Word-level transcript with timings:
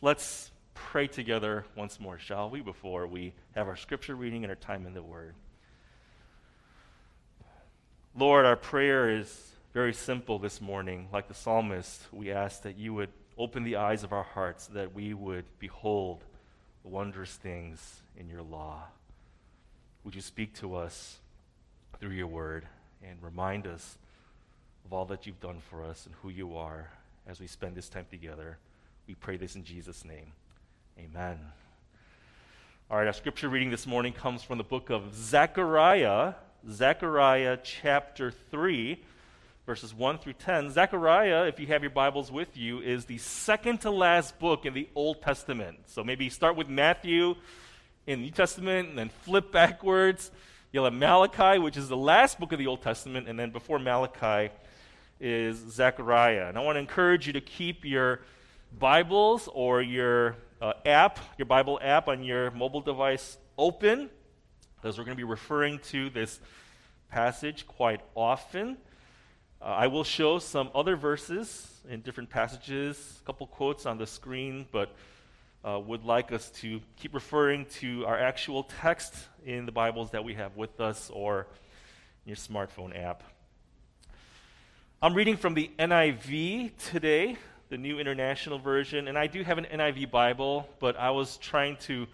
Let's 0.00 0.52
pray 0.74 1.08
together 1.08 1.64
once 1.74 1.98
more, 1.98 2.20
shall 2.20 2.50
we, 2.50 2.60
before 2.60 3.08
we 3.08 3.34
have 3.56 3.66
our 3.66 3.74
scripture 3.74 4.14
reading 4.14 4.44
and 4.44 4.50
our 4.50 4.54
time 4.54 4.86
in 4.86 4.94
the 4.94 5.02
Word. 5.02 5.34
Lord, 8.16 8.46
our 8.46 8.54
prayer 8.54 9.10
is 9.10 9.50
very 9.74 9.92
simple 9.92 10.38
this 10.38 10.60
morning. 10.60 11.08
Like 11.12 11.26
the 11.26 11.34
psalmist, 11.34 12.00
we 12.12 12.30
ask 12.30 12.62
that 12.62 12.78
you 12.78 12.94
would 12.94 13.10
open 13.36 13.64
the 13.64 13.74
eyes 13.74 14.04
of 14.04 14.12
our 14.12 14.22
hearts, 14.22 14.68
that 14.68 14.94
we 14.94 15.14
would 15.14 15.44
behold 15.58 16.22
the 16.84 16.88
wondrous 16.88 17.34
things 17.34 18.02
in 18.16 18.28
your 18.28 18.42
law. 18.42 18.84
Would 20.04 20.14
you 20.14 20.20
speak 20.20 20.54
to 20.60 20.76
us 20.76 21.18
through 21.98 22.10
your 22.10 22.28
word 22.28 22.68
and 23.02 23.20
remind 23.20 23.66
us 23.66 23.98
of 24.84 24.92
all 24.92 25.06
that 25.06 25.26
you've 25.26 25.40
done 25.40 25.58
for 25.58 25.82
us 25.82 26.06
and 26.06 26.14
who 26.22 26.28
you 26.28 26.56
are 26.56 26.88
as 27.26 27.40
we 27.40 27.48
spend 27.48 27.74
this 27.74 27.88
time 27.88 28.06
together? 28.08 28.58
We 29.08 29.14
pray 29.14 29.38
this 29.38 29.56
in 29.56 29.64
Jesus' 29.64 30.04
name. 30.04 30.32
Amen. 30.98 31.38
All 32.90 32.98
right, 32.98 33.06
our 33.06 33.14
scripture 33.14 33.48
reading 33.48 33.70
this 33.70 33.86
morning 33.86 34.12
comes 34.12 34.42
from 34.42 34.58
the 34.58 34.64
book 34.64 34.90
of 34.90 35.14
Zechariah, 35.14 36.34
Zechariah 36.70 37.56
chapter 37.62 38.30
3, 38.50 39.02
verses 39.64 39.94
1 39.94 40.18
through 40.18 40.34
10. 40.34 40.72
Zechariah, 40.72 41.46
if 41.46 41.58
you 41.58 41.68
have 41.68 41.82
your 41.82 41.88
Bibles 41.88 42.30
with 42.30 42.54
you, 42.58 42.80
is 42.80 43.06
the 43.06 43.16
second 43.16 43.80
to 43.80 43.90
last 43.90 44.38
book 44.38 44.66
in 44.66 44.74
the 44.74 44.86
Old 44.94 45.22
Testament. 45.22 45.78
So 45.86 46.04
maybe 46.04 46.28
start 46.28 46.56
with 46.56 46.68
Matthew 46.68 47.34
in 48.06 48.18
the 48.18 48.26
New 48.26 48.30
Testament 48.30 48.90
and 48.90 48.98
then 48.98 49.08
flip 49.22 49.50
backwards. 49.50 50.30
You'll 50.70 50.84
have 50.84 50.92
Malachi, 50.92 51.58
which 51.58 51.78
is 51.78 51.88
the 51.88 51.96
last 51.96 52.38
book 52.38 52.52
of 52.52 52.58
the 52.58 52.66
Old 52.66 52.82
Testament, 52.82 53.26
and 53.26 53.38
then 53.38 53.52
before 53.52 53.78
Malachi 53.78 54.52
is 55.18 55.56
Zechariah. 55.56 56.48
And 56.48 56.58
I 56.58 56.60
want 56.60 56.76
to 56.76 56.80
encourage 56.80 57.26
you 57.26 57.32
to 57.32 57.40
keep 57.40 57.86
your 57.86 58.20
Bibles 58.76 59.48
or 59.52 59.82
your 59.82 60.36
uh, 60.60 60.72
app, 60.84 61.18
your 61.36 61.46
Bible 61.46 61.78
app 61.82 62.08
on 62.08 62.22
your 62.22 62.50
mobile 62.50 62.80
device 62.80 63.38
open, 63.56 64.10
because 64.76 64.98
we're 64.98 65.04
going 65.04 65.16
to 65.16 65.20
be 65.20 65.24
referring 65.24 65.78
to 65.90 66.10
this 66.10 66.40
passage 67.10 67.66
quite 67.66 68.00
often. 68.14 68.76
Uh, 69.60 69.64
I 69.64 69.86
will 69.86 70.04
show 70.04 70.38
some 70.38 70.70
other 70.74 70.96
verses 70.96 71.80
in 71.88 72.02
different 72.02 72.30
passages, 72.30 73.18
a 73.20 73.26
couple 73.26 73.46
quotes 73.46 73.86
on 73.86 73.98
the 73.98 74.06
screen, 74.06 74.66
but 74.70 74.94
uh, 75.64 75.80
would 75.84 76.04
like 76.04 76.30
us 76.30 76.50
to 76.50 76.80
keep 76.96 77.14
referring 77.14 77.66
to 77.66 78.06
our 78.06 78.18
actual 78.18 78.64
text 78.64 79.14
in 79.44 79.66
the 79.66 79.72
Bibles 79.72 80.10
that 80.12 80.22
we 80.22 80.34
have 80.34 80.56
with 80.56 80.80
us 80.80 81.10
or 81.12 81.46
your 82.24 82.36
smartphone 82.36 82.96
app. 82.96 83.24
I'm 85.02 85.14
reading 85.14 85.36
from 85.36 85.54
the 85.54 85.70
NIV 85.78 86.72
today 86.90 87.36
the 87.68 87.78
New 87.78 87.98
International 87.98 88.58
Version, 88.58 89.08
and 89.08 89.18
I 89.18 89.26
do 89.26 89.42
have 89.42 89.58
an 89.58 89.66
NIV 89.66 90.10
Bible, 90.10 90.68
but 90.78 90.96
I 90.96 91.10
was 91.10 91.36
trying 91.38 91.76
to, 91.82 92.06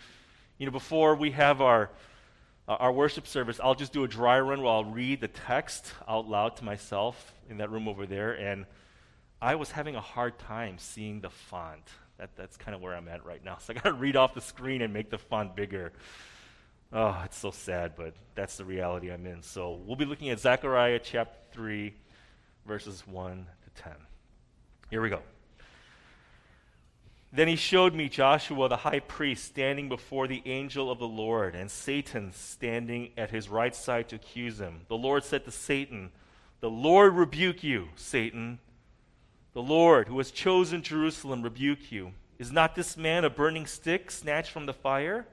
you 0.59 0.67
know, 0.67 0.73
before 0.73 1.15
we 1.15 1.31
have 1.33 1.61
our 1.61 1.91
uh, 2.67 2.77
our 2.81 2.93
worship 2.93 3.27
service, 3.27 3.61
I'll 3.63 3.75
just 3.75 3.93
do 3.93 4.05
a 4.05 4.09
dry 4.09 4.41
run 4.41 4.63
where 4.63 4.73
I'll 4.73 4.85
read 4.85 5.21
the 5.21 5.29
text 5.29 5.93
out 6.09 6.27
loud 6.27 6.57
to 6.57 6.65
myself 6.65 7.35
in 7.51 7.59
that 7.59 7.71
room 7.71 7.89
over 7.89 8.07
there, 8.07 8.33
and 8.33 8.65
I 9.41 9.57
was 9.57 9.71
having 9.71 9.97
a 9.97 10.01
hard 10.01 10.39
time 10.39 10.79
seeing 10.79 11.21
the 11.21 11.31
font. 11.31 11.87
That, 12.19 12.31
that's 12.37 12.57
kind 12.57 12.75
of 12.75 12.81
where 12.81 12.95
I'm 12.95 13.09
at 13.09 13.27
right 13.27 13.45
now. 13.45 13.59
So 13.61 13.73
I 13.73 13.75
got 13.75 13.85
to 13.85 13.93
read 13.93 14.17
off 14.17 14.35
the 14.35 14.41
screen 14.41 14.83
and 14.83 14.93
make 14.93 15.11
the 15.11 15.19
font 15.19 15.55
bigger. 15.55 15.93
Oh, 16.93 17.21
it's 17.25 17.37
so 17.37 17.51
sad, 17.51 17.93
but 17.97 18.15
that's 18.35 18.57
the 18.57 18.65
reality 18.65 19.11
I'm 19.11 19.27
in. 19.27 19.43
So 19.43 19.81
we'll 19.85 19.97
be 19.97 20.05
looking 20.05 20.31
at 20.31 20.39
Zechariah 20.39 21.01
chapter 21.03 21.37
3, 21.53 21.93
verses 22.67 23.07
1 23.07 23.47
to 23.65 23.83
10. 23.83 23.93
Here 24.91 25.03
we 25.03 25.11
go. 25.11 25.21
Then 27.35 27.49
he 27.49 27.57
showed 27.57 27.97
me 27.97 28.09
Joshua 28.09 28.69
the 28.69 28.77
high 28.77 29.01
priest 29.01 29.45
standing 29.45 29.89
before 29.89 30.29
the 30.29 30.41
angel 30.47 30.89
of 30.89 31.01
the 31.01 31.09
Lord, 31.09 31.57
and 31.57 31.69
Satan 31.69 32.33
standing 32.33 33.11
at 33.17 33.33
his 33.33 33.49
right 33.49 33.75
side 33.75 34.09
to 34.11 34.17
accuse 34.17 34.61
him. 34.61 34.83
The 34.87 34.97
Lord 34.97 35.25
said 35.25 35.45
to 35.45 35.51
Satan, 35.51 36.13
The 36.61 36.71
Lord 36.71 37.15
rebuke 37.15 37.65
you, 37.65 37.89
Satan. 37.97 38.61
The 39.53 39.63
Lord, 39.63 40.07
who 40.07 40.19
has 40.19 40.31
chosen 40.31 40.81
Jerusalem, 40.81 41.43
rebuke 41.43 41.91
you. 41.91 42.13
Is 42.39 42.53
not 42.53 42.77
this 42.77 42.97
man 42.97 43.25
a 43.25 43.31
burning 43.31 43.67
stick 43.67 44.13
snatched 44.13 44.53
from 44.53 44.67
the 44.67 44.73
fire? 44.73 45.27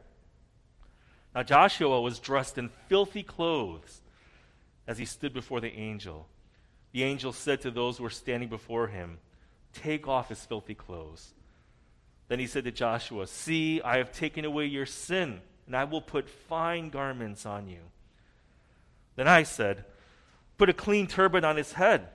Now 1.35 1.43
Joshua 1.43 2.01
was 2.01 2.17
dressed 2.17 2.57
in 2.57 2.71
filthy 2.89 3.21
clothes 3.21 4.01
as 4.87 4.97
he 4.97 5.05
stood 5.05 5.35
before 5.35 5.61
the 5.61 5.73
angel. 5.73 6.27
The 6.93 7.03
angel 7.03 7.31
said 7.31 7.61
to 7.61 7.69
those 7.69 7.97
who 7.97 8.03
were 8.03 8.09
standing 8.09 8.49
before 8.49 8.87
him, 8.87 9.19
Take 9.71 10.07
off 10.07 10.29
his 10.29 10.43
filthy 10.43 10.73
clothes. 10.73 11.35
Then 12.31 12.39
he 12.39 12.47
said 12.47 12.63
to 12.63 12.71
Joshua, 12.71 13.27
See, 13.27 13.81
I 13.81 13.97
have 13.97 14.13
taken 14.13 14.45
away 14.45 14.65
your 14.65 14.85
sin, 14.85 15.41
and 15.67 15.75
I 15.75 15.83
will 15.83 16.01
put 16.01 16.29
fine 16.29 16.89
garments 16.89 17.45
on 17.45 17.67
you. 17.67 17.81
Then 19.17 19.27
I 19.27 19.43
said, 19.43 19.83
Put 20.57 20.69
a 20.69 20.73
clean 20.73 21.07
turban 21.07 21.43
on 21.43 21.57
his 21.57 21.73
head. 21.73 22.07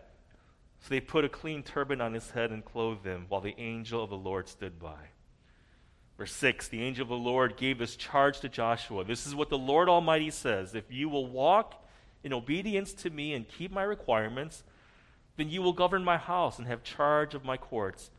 So 0.80 0.86
they 0.88 1.00
put 1.00 1.26
a 1.26 1.28
clean 1.28 1.62
turban 1.62 2.00
on 2.00 2.14
his 2.14 2.30
head 2.30 2.50
and 2.50 2.64
clothed 2.64 3.04
him, 3.04 3.26
while 3.28 3.42
the 3.42 3.60
angel 3.60 4.02
of 4.02 4.08
the 4.08 4.16
Lord 4.16 4.48
stood 4.48 4.80
by. 4.80 5.10
Verse 6.16 6.32
6 6.32 6.68
The 6.68 6.82
angel 6.82 7.02
of 7.02 7.10
the 7.10 7.16
Lord 7.16 7.58
gave 7.58 7.76
this 7.76 7.94
charge 7.94 8.40
to 8.40 8.48
Joshua. 8.48 9.04
This 9.04 9.26
is 9.26 9.34
what 9.34 9.50
the 9.50 9.58
Lord 9.58 9.90
Almighty 9.90 10.30
says 10.30 10.74
If 10.74 10.90
you 10.90 11.10
will 11.10 11.26
walk 11.26 11.86
in 12.24 12.32
obedience 12.32 12.94
to 12.94 13.10
me 13.10 13.34
and 13.34 13.46
keep 13.46 13.70
my 13.70 13.82
requirements, 13.82 14.64
then 15.36 15.50
you 15.50 15.60
will 15.60 15.74
govern 15.74 16.04
my 16.04 16.16
house 16.16 16.58
and 16.58 16.66
have 16.68 16.82
charge 16.82 17.34
of 17.34 17.44
my 17.44 17.58
courts 17.58 18.10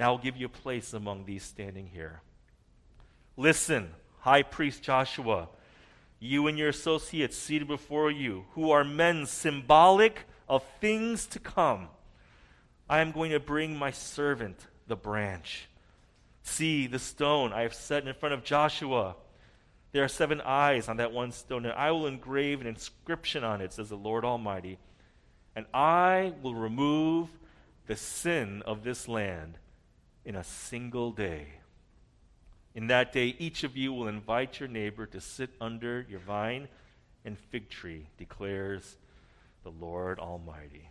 and 0.00 0.06
I 0.06 0.10
will 0.10 0.16
give 0.16 0.38
you 0.38 0.46
a 0.46 0.48
place 0.48 0.94
among 0.94 1.26
these 1.26 1.42
standing 1.42 1.86
here. 1.86 2.22
Listen, 3.36 3.90
High 4.20 4.42
Priest 4.42 4.82
Joshua, 4.82 5.50
you 6.18 6.46
and 6.46 6.56
your 6.56 6.70
associates 6.70 7.36
seated 7.36 7.68
before 7.68 8.10
you, 8.10 8.46
who 8.54 8.70
are 8.70 8.82
men 8.82 9.26
symbolic 9.26 10.20
of 10.48 10.64
things 10.80 11.26
to 11.26 11.38
come. 11.38 11.88
I 12.88 13.00
am 13.00 13.12
going 13.12 13.32
to 13.32 13.40
bring 13.40 13.76
my 13.76 13.90
servant, 13.90 14.68
the 14.86 14.96
branch. 14.96 15.68
See 16.44 16.86
the 16.86 16.98
stone 16.98 17.52
I 17.52 17.60
have 17.60 17.74
set 17.74 18.08
in 18.08 18.14
front 18.14 18.32
of 18.32 18.42
Joshua. 18.42 19.16
There 19.92 20.02
are 20.02 20.08
seven 20.08 20.40
eyes 20.40 20.88
on 20.88 20.96
that 20.96 21.12
one 21.12 21.30
stone, 21.30 21.66
and 21.66 21.74
I 21.74 21.90
will 21.90 22.06
engrave 22.06 22.62
an 22.62 22.66
inscription 22.66 23.44
on 23.44 23.60
it, 23.60 23.74
says 23.74 23.90
the 23.90 23.96
Lord 23.96 24.24
Almighty. 24.24 24.78
And 25.54 25.66
I 25.74 26.32
will 26.40 26.54
remove 26.54 27.28
the 27.86 27.96
sin 27.96 28.62
of 28.64 28.82
this 28.82 29.06
land 29.06 29.58
in 30.24 30.36
a 30.36 30.44
single 30.44 31.10
day. 31.10 31.46
In 32.74 32.86
that 32.86 33.12
day, 33.12 33.34
each 33.38 33.64
of 33.64 33.76
you 33.76 33.92
will 33.92 34.08
invite 34.08 34.60
your 34.60 34.68
neighbor 34.68 35.06
to 35.06 35.20
sit 35.20 35.50
under 35.60 36.06
your 36.08 36.20
vine 36.20 36.68
and 37.24 37.38
fig 37.38 37.68
tree, 37.68 38.06
declares 38.16 38.96
the 39.64 39.70
Lord 39.70 40.18
Almighty. 40.18 40.88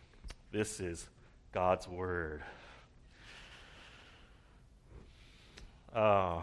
This 0.52 0.80
is 0.80 1.08
God's 1.52 1.88
word. 1.88 2.44
Uh, 5.94 6.42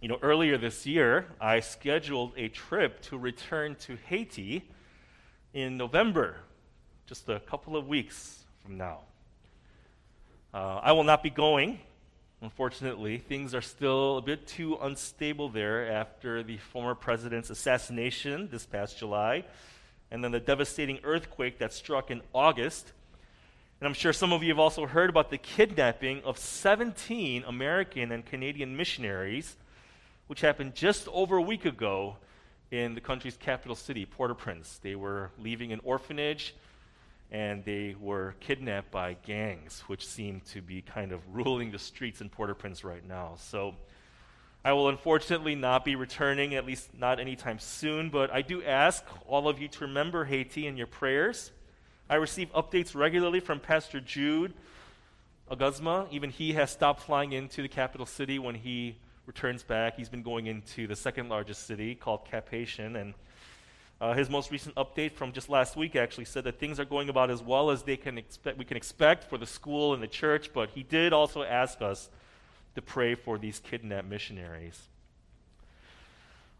you 0.00 0.08
know, 0.08 0.18
earlier 0.22 0.58
this 0.58 0.86
year, 0.86 1.26
I 1.40 1.60
scheduled 1.60 2.32
a 2.36 2.48
trip 2.48 3.00
to 3.02 3.18
return 3.18 3.76
to 3.82 3.96
Haiti 4.06 4.68
in 5.52 5.76
November, 5.76 6.36
just 7.06 7.28
a 7.28 7.40
couple 7.40 7.76
of 7.76 7.86
weeks 7.86 8.44
from 8.62 8.76
now. 8.76 9.00
Uh, 10.54 10.78
I 10.84 10.92
will 10.92 11.02
not 11.02 11.24
be 11.24 11.30
going, 11.30 11.80
unfortunately. 12.40 13.18
Things 13.18 13.56
are 13.56 13.60
still 13.60 14.18
a 14.18 14.22
bit 14.22 14.46
too 14.46 14.78
unstable 14.80 15.48
there 15.48 15.90
after 15.90 16.44
the 16.44 16.58
former 16.58 16.94
president's 16.94 17.50
assassination 17.50 18.48
this 18.52 18.64
past 18.64 18.96
July, 18.96 19.42
and 20.12 20.22
then 20.22 20.30
the 20.30 20.38
devastating 20.38 21.00
earthquake 21.02 21.58
that 21.58 21.72
struck 21.72 22.12
in 22.12 22.22
August. 22.32 22.92
And 23.80 23.88
I'm 23.88 23.94
sure 23.94 24.12
some 24.12 24.32
of 24.32 24.44
you 24.44 24.50
have 24.50 24.60
also 24.60 24.86
heard 24.86 25.10
about 25.10 25.30
the 25.30 25.38
kidnapping 25.38 26.22
of 26.22 26.38
17 26.38 27.42
American 27.48 28.12
and 28.12 28.24
Canadian 28.24 28.76
missionaries, 28.76 29.56
which 30.28 30.40
happened 30.40 30.76
just 30.76 31.08
over 31.08 31.36
a 31.36 31.42
week 31.42 31.64
ago 31.64 32.18
in 32.70 32.94
the 32.94 33.00
country's 33.00 33.36
capital 33.36 33.74
city, 33.74 34.06
Port 34.06 34.30
au 34.30 34.34
Prince. 34.34 34.78
They 34.84 34.94
were 34.94 35.32
leaving 35.36 35.72
an 35.72 35.80
orphanage 35.82 36.54
and 37.30 37.64
they 37.64 37.96
were 38.00 38.34
kidnapped 38.40 38.90
by 38.90 39.16
gangs, 39.24 39.82
which 39.86 40.06
seem 40.06 40.40
to 40.52 40.62
be 40.62 40.82
kind 40.82 41.12
of 41.12 41.20
ruling 41.32 41.70
the 41.70 41.78
streets 41.78 42.20
in 42.20 42.28
Port 42.28 42.50
au 42.50 42.54
Prince 42.54 42.84
right 42.84 43.06
now. 43.06 43.34
So 43.36 43.74
I 44.64 44.72
will 44.72 44.88
unfortunately 44.88 45.54
not 45.54 45.84
be 45.84 45.96
returning, 45.96 46.54
at 46.54 46.64
least 46.64 46.96
not 46.96 47.20
anytime 47.20 47.58
soon, 47.58 48.08
but 48.08 48.32
I 48.32 48.42
do 48.42 48.62
ask 48.62 49.04
all 49.26 49.48
of 49.48 49.60
you 49.60 49.68
to 49.68 49.80
remember 49.80 50.24
Haiti 50.24 50.66
in 50.66 50.76
your 50.76 50.86
prayers. 50.86 51.50
I 52.08 52.14
receive 52.16 52.52
updates 52.52 52.94
regularly 52.94 53.40
from 53.40 53.60
Pastor 53.60 54.00
Jude 54.00 54.54
Aguzma. 55.50 56.06
Even 56.10 56.30
he 56.30 56.52
has 56.52 56.70
stopped 56.70 57.02
flying 57.02 57.32
into 57.32 57.62
the 57.62 57.68
capital 57.68 58.06
city 58.06 58.38
when 58.38 58.54
he 58.54 58.96
returns 59.26 59.62
back. 59.62 59.96
He's 59.96 60.08
been 60.08 60.22
going 60.22 60.46
into 60.46 60.86
the 60.86 60.96
second 60.96 61.28
largest 61.28 61.66
city 61.66 61.94
called 61.94 62.24
Cap-Haïtien, 62.24 62.98
and 63.00 63.14
uh, 64.00 64.12
his 64.12 64.28
most 64.28 64.50
recent 64.50 64.74
update 64.74 65.12
from 65.12 65.32
just 65.32 65.48
last 65.48 65.76
week 65.76 65.96
actually 65.96 66.24
said 66.24 66.44
that 66.44 66.58
things 66.58 66.80
are 66.80 66.84
going 66.84 67.08
about 67.08 67.30
as 67.30 67.42
well 67.42 67.70
as 67.70 67.82
they 67.82 67.96
can 67.96 68.18
expect, 68.18 68.58
we 68.58 68.64
can 68.64 68.76
expect 68.76 69.24
for 69.24 69.38
the 69.38 69.46
school 69.46 69.94
and 69.94 70.02
the 70.02 70.08
church, 70.08 70.52
but 70.52 70.70
he 70.70 70.82
did 70.82 71.12
also 71.12 71.42
ask 71.42 71.80
us 71.80 72.10
to 72.74 72.82
pray 72.82 73.14
for 73.14 73.38
these 73.38 73.60
kidnapped 73.60 74.08
missionaries. 74.08 74.88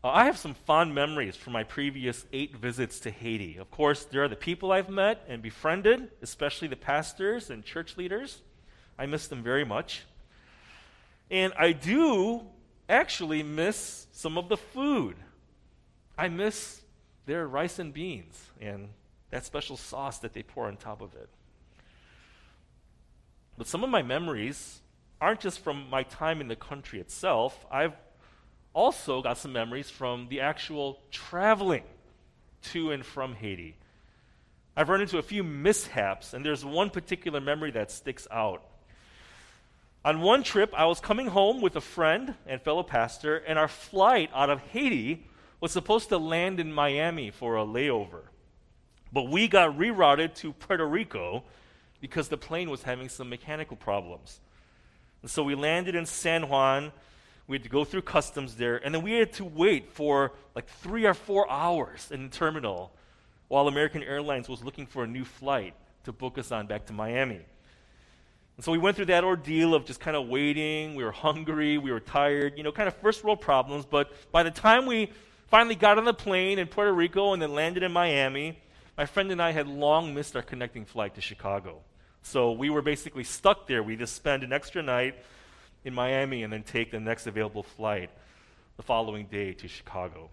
Uh, 0.05 0.11
I 0.11 0.27
have 0.27 0.37
some 0.37 0.55
fond 0.55 0.95
memories 0.95 1.35
from 1.35 1.55
my 1.55 1.65
previous 1.65 2.27
eight 2.33 2.55
visits 2.57 3.01
to 3.01 3.11
Haiti. 3.11 3.57
Of 3.57 3.71
course, 3.71 4.05
there 4.05 4.23
are 4.23 4.29
the 4.29 4.37
people 4.37 4.71
I've 4.71 4.91
met 4.91 5.25
and 5.29 5.43
befriended, 5.43 6.11
especially 6.23 6.69
the 6.69 6.77
pastors 6.77 7.51
and 7.51 7.65
church 7.65 7.97
leaders. 7.97 8.43
I 8.99 9.07
miss 9.07 9.27
them 9.27 9.43
very 9.43 9.65
much. 9.65 10.05
And 11.31 11.53
I 11.59 11.73
do 11.73 12.43
actually 12.89 13.43
miss 13.43 14.07
some 14.13 14.37
of 14.37 14.49
the 14.49 14.59
food. 14.59 15.17
I 16.17 16.29
miss 16.29 16.83
their 17.27 17.47
rice 17.47 17.79
and 17.79 17.93
beans 17.93 18.51
and 18.61 18.89
that 19.31 19.45
special 19.45 19.77
sauce 19.77 20.19
that 20.19 20.33
they 20.33 20.43
pour 20.43 20.67
on 20.67 20.77
top 20.77 21.01
of 21.01 21.15
it. 21.15 21.29
But 23.57 23.67
some 23.67 23.85
of 23.85 23.91
my 23.91 24.03
memories 24.03 24.81
aren't 25.21 25.41
just 25.41 25.61
from 25.61 25.89
my 25.89 26.03
time 26.03 26.41
in 26.41 26.49
the 26.49 26.57
country 26.57 27.01
itself. 27.01 27.65
I've 27.71 27.95
also 28.73 29.23
got 29.23 29.39
some 29.39 29.53
memories 29.53 29.89
from 29.89 30.29
the 30.29 30.41
actual 30.41 30.99
traveling 31.11 31.85
to 32.73 32.91
and 32.91 33.05
from 33.05 33.35
Haiti. 33.35 33.77
I've 34.77 34.89
run 34.89 35.01
into 35.01 35.19
a 35.19 35.23
few 35.23 35.45
mishaps, 35.45 36.35
and 36.35 36.45
there's 36.45 36.65
one 36.65 36.91
particular 36.91 37.41
memory 37.41 37.71
that 37.73 37.93
sticks 37.93 38.27
out. 38.31 38.63
On 40.05 40.21
one 40.21 40.43
trip, 40.43 40.75
I 40.77 40.87
was 40.87 41.01
coming 41.01 41.29
home 41.29 41.61
with 41.61 41.77
a 41.77 41.81
friend 41.81 42.35
and 42.47 42.61
fellow 42.61 42.83
pastor, 42.83 43.37
and 43.37 43.59
our 43.59 43.69
flight 43.69 44.31
out 44.35 44.51
of 44.51 44.61
Haiti 44.61 45.25
was 45.61 45.73
supposed 45.73 46.09
to 46.11 46.19
land 46.19 46.61
in 46.61 46.73
Miami 46.73 47.31
for 47.31 47.57
a 47.57 47.65
layover. 47.65 48.23
But 49.13 49.29
we 49.29 49.49
got 49.49 49.79
rerouted 49.79 50.35
to 50.37 50.53
Puerto 50.53 50.87
Rico 50.87 51.45
because 52.01 52.29
the 52.29 52.37
plane 52.37 52.69
was 52.69 52.83
having 52.83 53.09
some 53.09 53.29
mechanical 53.29 53.77
problems. 53.77 54.41
And 55.23 55.31
so 55.31 55.43
we 55.43 55.55
landed 55.55 55.95
in 55.95 56.05
San 56.05 56.49
Juan. 56.49 56.93
We 57.47 57.57
had 57.57 57.63
to 57.63 57.69
go 57.69 57.85
through 57.85 58.03
customs 58.03 58.57
there, 58.57 58.77
and 58.85 58.95
then 58.95 59.03
we 59.03 59.13
had 59.13 59.33
to 59.35 59.45
wait 59.45 59.93
for 59.93 60.33
like 60.55 60.67
three 60.67 61.07
or 61.07 61.15
four 61.15 61.51
hours 61.51 62.11
in 62.11 62.25
the 62.25 62.29
terminal 62.29 62.93
while 63.49 63.69
American 63.69 64.03
Airlines 64.03 64.49
was 64.49 64.65
looking 64.65 64.87
for 64.87 65.05
a 65.05 65.07
new 65.07 65.25
flight 65.25 65.75
to 66.05 66.13
book 66.13 66.39
us 66.39 66.53
on 66.53 66.67
back 66.67 66.87
to 66.87 66.93
Miami. 66.93 67.41
And 68.57 68.65
so 68.65 68.73
we 68.73 68.79
went 68.79 68.97
through 68.97 69.07
that 69.07 69.25
ordeal 69.25 69.75
of 69.75 69.85
just 69.85 70.01
kind 70.01 70.17
of 70.17 70.29
waiting. 70.29 70.95
We 70.95 71.05
were 71.05 71.13
hungry, 71.13 71.77
we 71.79 71.91
were 71.91 72.01
tired, 72.01 72.57
you 72.57 72.63
know, 72.63 72.73
kind 72.73 72.89
of 72.89 72.95
first 72.97 73.25
world 73.25 73.41
problems. 73.41 73.85
But 73.85 74.13
by 74.31 74.43
the 74.43 74.51
time 74.51 74.87
we 74.87 75.11
finally 75.55 75.77
got 75.77 75.99
on 75.99 76.05
the 76.05 76.13
plane 76.13 76.59
in 76.59 76.67
Puerto 76.67 76.93
Rico 76.93 77.33
and 77.33 77.41
then 77.41 77.55
landed 77.55 77.85
in 77.85 77.93
Miami, 77.93 78.59
my 78.99 79.07
friend 79.07 79.31
and 79.31 79.41
I 79.41 79.53
had 79.53 79.69
long 79.69 80.13
missed 80.13 80.35
our 80.35 80.43
connecting 80.43 80.85
flight 80.85 81.15
to 81.15 81.21
Chicago. 81.21 81.79
So 82.23 82.51
we 82.51 82.71
were 82.71 82.83
basically 82.83 83.23
stuck 83.23 83.69
there. 83.69 83.81
We 83.81 83.95
just 83.95 84.17
spend 84.17 84.43
an 84.43 84.53
extra 84.53 84.83
night 84.83 85.15
in 85.85 85.95
Miami 85.95 86.43
and 86.43 86.53
then 86.53 86.65
take 86.65 86.91
the 86.91 86.99
next 86.99 87.29
available 87.29 87.63
flight 87.63 88.11
the 88.77 88.83
following 88.83 89.27
day 89.27 89.53
to 89.53 89.69
Chicago. 89.69 90.29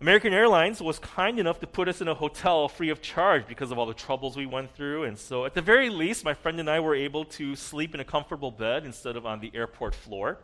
American 0.00 0.32
Airlines 0.32 0.80
was 0.80 1.00
kind 1.00 1.40
enough 1.40 1.58
to 1.58 1.66
put 1.66 1.88
us 1.88 2.00
in 2.00 2.06
a 2.06 2.14
hotel 2.14 2.68
free 2.68 2.90
of 2.90 3.02
charge 3.02 3.48
because 3.48 3.72
of 3.72 3.78
all 3.78 3.86
the 3.86 3.92
troubles 3.92 4.36
we 4.36 4.46
went 4.46 4.72
through. 4.76 5.02
And 5.02 5.18
so, 5.18 5.46
at 5.46 5.54
the 5.54 5.62
very 5.62 5.90
least, 5.90 6.24
my 6.24 6.34
friend 6.34 6.60
and 6.60 6.70
I 6.70 6.78
were 6.78 6.94
able 6.94 7.24
to 7.24 7.56
sleep 7.56 7.92
in 7.92 7.98
a 7.98 8.04
comfortable 8.04 8.52
bed 8.52 8.84
instead 8.84 9.16
of 9.16 9.26
on 9.26 9.40
the 9.40 9.50
airport 9.52 9.96
floor. 9.96 10.38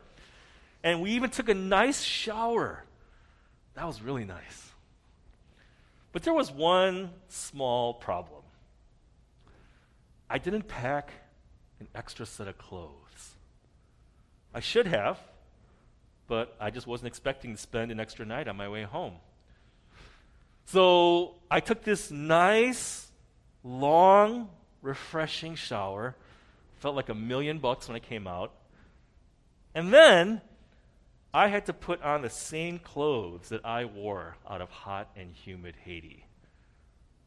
And 0.83 1.01
we 1.01 1.13
even 1.13 1.31
took 1.31 1.49
a 1.49 1.55
nice 1.55 2.03
shower. 2.03 2.85
That 3.79 3.87
was 3.87 4.03
really 4.03 4.25
nice. 4.25 4.73
But 6.11 6.25
there 6.25 6.35
was 6.35 6.51
one 6.51 7.11
small 7.29 7.95
problem 7.95 8.43
I 10.29 10.39
didn't 10.39 10.67
pack 10.67 11.13
an 11.79 11.87
extra 11.95 12.27
set 12.27 12.49
of 12.49 12.59
clothes. 12.59 13.37
I 14.53 14.59
should 14.59 14.89
have, 14.89 15.21
but 16.27 16.57
I 16.61 16.71
just 16.71 16.89
wasn't 16.89 17.07
expecting 17.07 17.55
to 17.55 17.57
spend 17.57 17.93
an 17.93 18.01
extra 18.01 18.27
night 18.27 18.49
on 18.49 18.57
my 18.57 18.69
way 18.69 18.83
home. 18.83 19.15
So 20.67 21.37
I 21.49 21.61
took 21.61 21.85
this 21.85 22.11
nice, 22.11 23.13
long, 23.63 24.49
refreshing 24.83 25.55
shower. 25.55 26.17
Felt 26.81 26.97
like 26.97 27.11
a 27.11 27.15
million 27.15 27.59
bucks 27.59 27.87
when 27.87 27.95
I 27.95 28.01
came 28.01 28.27
out. 28.27 28.53
And 29.73 29.95
then 29.95 30.41
I 31.33 31.49
had 31.49 31.67
to 31.67 31.73
put 31.73 32.03
on 32.03 32.23
the 32.23 32.31
same 32.31 32.79
clothes 32.79 33.51
that 33.51 33.65
I 33.65 33.85
wore 33.85 34.37
out 34.49 34.61
of 34.61 34.71
hot 34.71 35.11
and 35.17 35.31
humid 35.31 35.75
Haiti. 35.85 36.25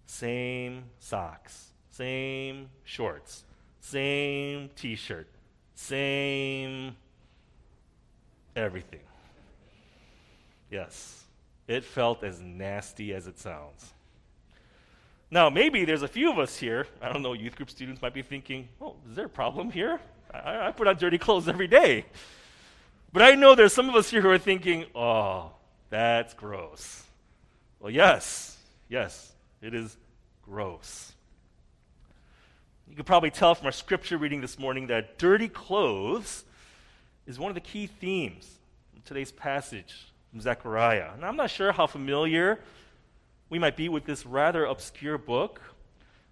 Same 0.07 0.85
socks, 0.99 1.67
same 1.89 2.69
shorts, 2.83 3.43
same 3.79 4.69
t 4.75 4.95
shirt, 4.95 5.27
same 5.75 6.95
everything. 8.55 9.01
Yes. 10.69 11.23
It 11.67 11.83
felt 11.83 12.23
as 12.23 12.41
nasty 12.41 13.13
as 13.13 13.27
it 13.27 13.39
sounds. 13.39 13.93
Now, 15.29 15.49
maybe 15.49 15.85
there's 15.85 16.01
a 16.01 16.07
few 16.07 16.29
of 16.29 16.37
us 16.39 16.57
here, 16.57 16.87
I 17.01 17.13
don't 17.13 17.21
know, 17.21 17.33
youth 17.33 17.55
group 17.55 17.69
students 17.69 18.01
might 18.01 18.13
be 18.13 18.21
thinking, 18.21 18.67
oh, 18.81 18.95
is 19.09 19.15
there 19.15 19.27
a 19.27 19.29
problem 19.29 19.71
here? 19.71 20.01
I, 20.33 20.67
I 20.67 20.71
put 20.71 20.87
on 20.87 20.97
dirty 20.97 21.17
clothes 21.17 21.47
every 21.47 21.67
day. 21.67 22.05
But 23.13 23.23
I 23.23 23.35
know 23.35 23.55
there's 23.55 23.73
some 23.73 23.89
of 23.89 23.95
us 23.95 24.09
here 24.09 24.21
who 24.21 24.29
are 24.29 24.37
thinking, 24.37 24.85
oh, 24.95 25.51
that's 25.89 26.33
gross. 26.33 27.03
Well, 27.79 27.91
yes, 27.91 28.57
yes, 28.87 29.33
it 29.61 29.73
is 29.73 29.97
gross. 30.43 31.11
You 32.89 32.95
can 32.95 33.05
probably 33.05 33.31
tell 33.31 33.55
from 33.55 33.65
our 33.65 33.71
scripture 33.71 34.17
reading 34.17 34.39
this 34.41 34.57
morning 34.57 34.87
that 34.87 35.17
dirty 35.17 35.49
clothes 35.49 36.45
is 37.25 37.37
one 37.39 37.49
of 37.49 37.55
the 37.55 37.61
key 37.61 37.87
themes 37.87 38.49
in 38.95 39.01
today's 39.01 39.31
passage 39.31 40.11
from 40.29 40.39
Zechariah. 40.41 41.09
And 41.13 41.25
I'm 41.25 41.35
not 41.35 41.49
sure 41.49 41.71
how 41.71 41.87
familiar 41.87 42.59
we 43.49 43.59
might 43.59 43.75
be 43.75 43.89
with 43.89 44.05
this 44.05 44.25
rather 44.25 44.63
obscure 44.65 45.17
book. 45.17 45.61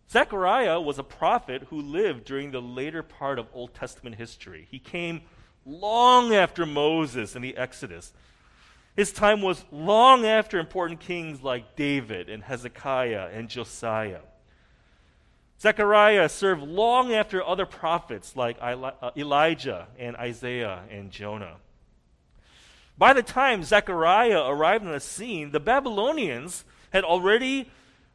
Zechariah 0.10 0.80
was 0.80 0.98
a 0.98 1.04
prophet 1.04 1.64
who 1.70 1.82
lived 1.82 2.24
during 2.24 2.52
the 2.52 2.62
later 2.62 3.04
part 3.04 3.38
of 3.38 3.48
Old 3.54 3.74
Testament 3.74 4.16
history. 4.16 4.68
He 4.72 4.80
came 4.80 5.22
long 5.66 6.34
after 6.34 6.66
Moses 6.66 7.36
and 7.36 7.44
the 7.44 7.58
Exodus. 7.58 8.14
His 8.96 9.12
time 9.12 9.42
was 9.42 9.64
long 9.72 10.26
after 10.26 10.60
important 10.60 11.00
kings 11.00 11.42
like 11.42 11.76
David 11.76 12.30
and 12.30 12.44
Hezekiah 12.44 13.30
and 13.34 13.48
Josiah. 13.48 14.22
Zechariah 15.62 16.30
served 16.30 16.64
long 16.64 17.14
after 17.14 17.44
other 17.44 17.66
prophets 17.66 18.36
like 18.36 18.58
uh, 18.62 19.12
Elijah 19.18 19.88
and 19.98 20.16
Isaiah 20.16 20.84
and 20.90 21.12
Jonah. 21.12 21.58
By 22.98 23.14
the 23.14 23.24
time 23.24 23.64
Zechariah 23.64 24.46
arrived 24.46 24.86
on 24.86 24.92
the 24.92 25.00
scene, 25.00 25.52
the 25.52 25.60
Babylonians 25.60 26.66
had 26.92 27.04
already 27.04 27.70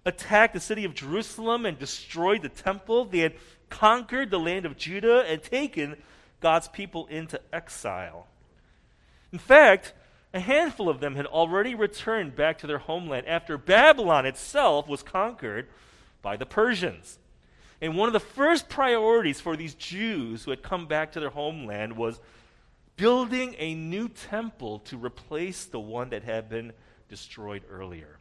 attacked 0.04 0.54
the 0.54 0.60
city 0.60 0.84
of 0.84 0.94
Jerusalem 0.94 1.64
and 1.64 1.78
destroyed 1.78 2.42
the 2.42 2.48
temple. 2.48 3.06
They 3.06 3.20
had 3.20 3.34
conquered 3.70 4.30
the 4.30 4.38
land 4.38 4.66
of 4.66 4.76
Judah 4.76 5.24
and 5.26 5.42
taken 5.42 5.96
God's 6.44 6.68
people 6.68 7.06
into 7.06 7.40
exile. 7.54 8.26
In 9.32 9.38
fact, 9.38 9.94
a 10.34 10.40
handful 10.40 10.90
of 10.90 11.00
them 11.00 11.16
had 11.16 11.24
already 11.24 11.74
returned 11.74 12.36
back 12.36 12.58
to 12.58 12.66
their 12.66 12.76
homeland 12.76 13.26
after 13.26 13.56
Babylon 13.56 14.26
itself 14.26 14.86
was 14.86 15.02
conquered 15.02 15.68
by 16.20 16.36
the 16.36 16.44
Persians. 16.44 17.18
And 17.80 17.96
one 17.96 18.10
of 18.10 18.12
the 18.12 18.20
first 18.20 18.68
priorities 18.68 19.40
for 19.40 19.56
these 19.56 19.72
Jews 19.72 20.44
who 20.44 20.50
had 20.50 20.62
come 20.62 20.84
back 20.84 21.12
to 21.12 21.20
their 21.20 21.30
homeland 21.30 21.96
was 21.96 22.20
building 22.96 23.56
a 23.56 23.74
new 23.74 24.10
temple 24.10 24.80
to 24.80 24.98
replace 24.98 25.64
the 25.64 25.80
one 25.80 26.10
that 26.10 26.24
had 26.24 26.50
been 26.50 26.74
destroyed 27.08 27.62
earlier. 27.70 28.18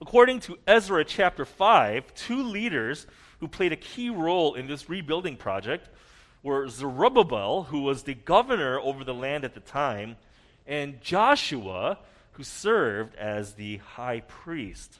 According 0.00 0.40
to 0.40 0.58
Ezra 0.66 1.04
chapter 1.04 1.44
5, 1.44 2.14
two 2.14 2.42
leaders 2.42 3.06
who 3.38 3.46
played 3.46 3.70
a 3.70 3.76
key 3.76 4.10
role 4.10 4.54
in 4.54 4.66
this 4.66 4.88
rebuilding 4.88 5.36
project 5.36 5.88
were 6.42 6.68
Zerubbabel, 6.68 7.64
who 7.64 7.82
was 7.82 8.02
the 8.02 8.14
governor 8.14 8.78
over 8.80 9.04
the 9.04 9.14
land 9.14 9.44
at 9.44 9.54
the 9.54 9.60
time, 9.60 10.16
and 10.66 11.00
Joshua, 11.00 11.98
who 12.32 12.44
served 12.44 13.14
as 13.16 13.54
the 13.54 13.78
high 13.78 14.20
priest. 14.20 14.98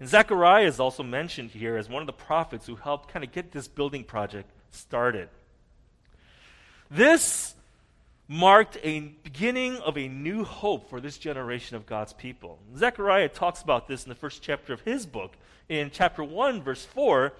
And 0.00 0.08
Zechariah 0.08 0.66
is 0.66 0.80
also 0.80 1.02
mentioned 1.02 1.50
here 1.50 1.76
as 1.76 1.88
one 1.88 2.02
of 2.02 2.06
the 2.06 2.12
prophets 2.12 2.66
who 2.66 2.76
helped 2.76 3.12
kind 3.12 3.24
of 3.24 3.32
get 3.32 3.52
this 3.52 3.68
building 3.68 4.02
project 4.02 4.50
started. 4.70 5.28
This 6.90 7.54
marked 8.26 8.78
a 8.82 9.00
beginning 9.22 9.76
of 9.78 9.98
a 9.98 10.08
new 10.08 10.44
hope 10.44 10.88
for 10.88 11.00
this 11.00 11.18
generation 11.18 11.76
of 11.76 11.84
God's 11.84 12.12
people. 12.12 12.58
Zechariah 12.76 13.28
talks 13.28 13.60
about 13.60 13.88
this 13.88 14.04
in 14.04 14.08
the 14.08 14.14
first 14.14 14.40
chapter 14.40 14.72
of 14.72 14.80
his 14.80 15.04
book. 15.04 15.36
In 15.68 15.90
chapter 15.92 16.24
1, 16.24 16.62
verse 16.62 16.84
4, 16.84 17.32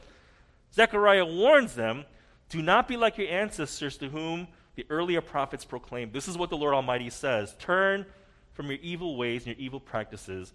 Zechariah 0.75 1.25
warns 1.25 1.75
them 1.75 2.05
do 2.51 2.61
not 2.61 2.87
be 2.87 2.97
like 2.97 3.17
your 3.17 3.29
ancestors 3.29 3.97
to 3.99 4.09
whom 4.09 4.49
the 4.75 4.85
earlier 4.91 5.21
prophets 5.21 5.65
proclaimed. 5.65 6.13
This 6.13 6.29
is 6.29 6.37
what 6.37 6.51
the 6.51 6.57
Lord 6.57 6.75
Almighty 6.75 7.09
says 7.09 7.57
Turn 7.59 8.05
from 8.53 8.67
your 8.67 8.79
evil 8.83 9.17
ways 9.17 9.47
and 9.47 9.57
your 9.57 9.65
evil 9.65 9.81
practices. 9.81 10.53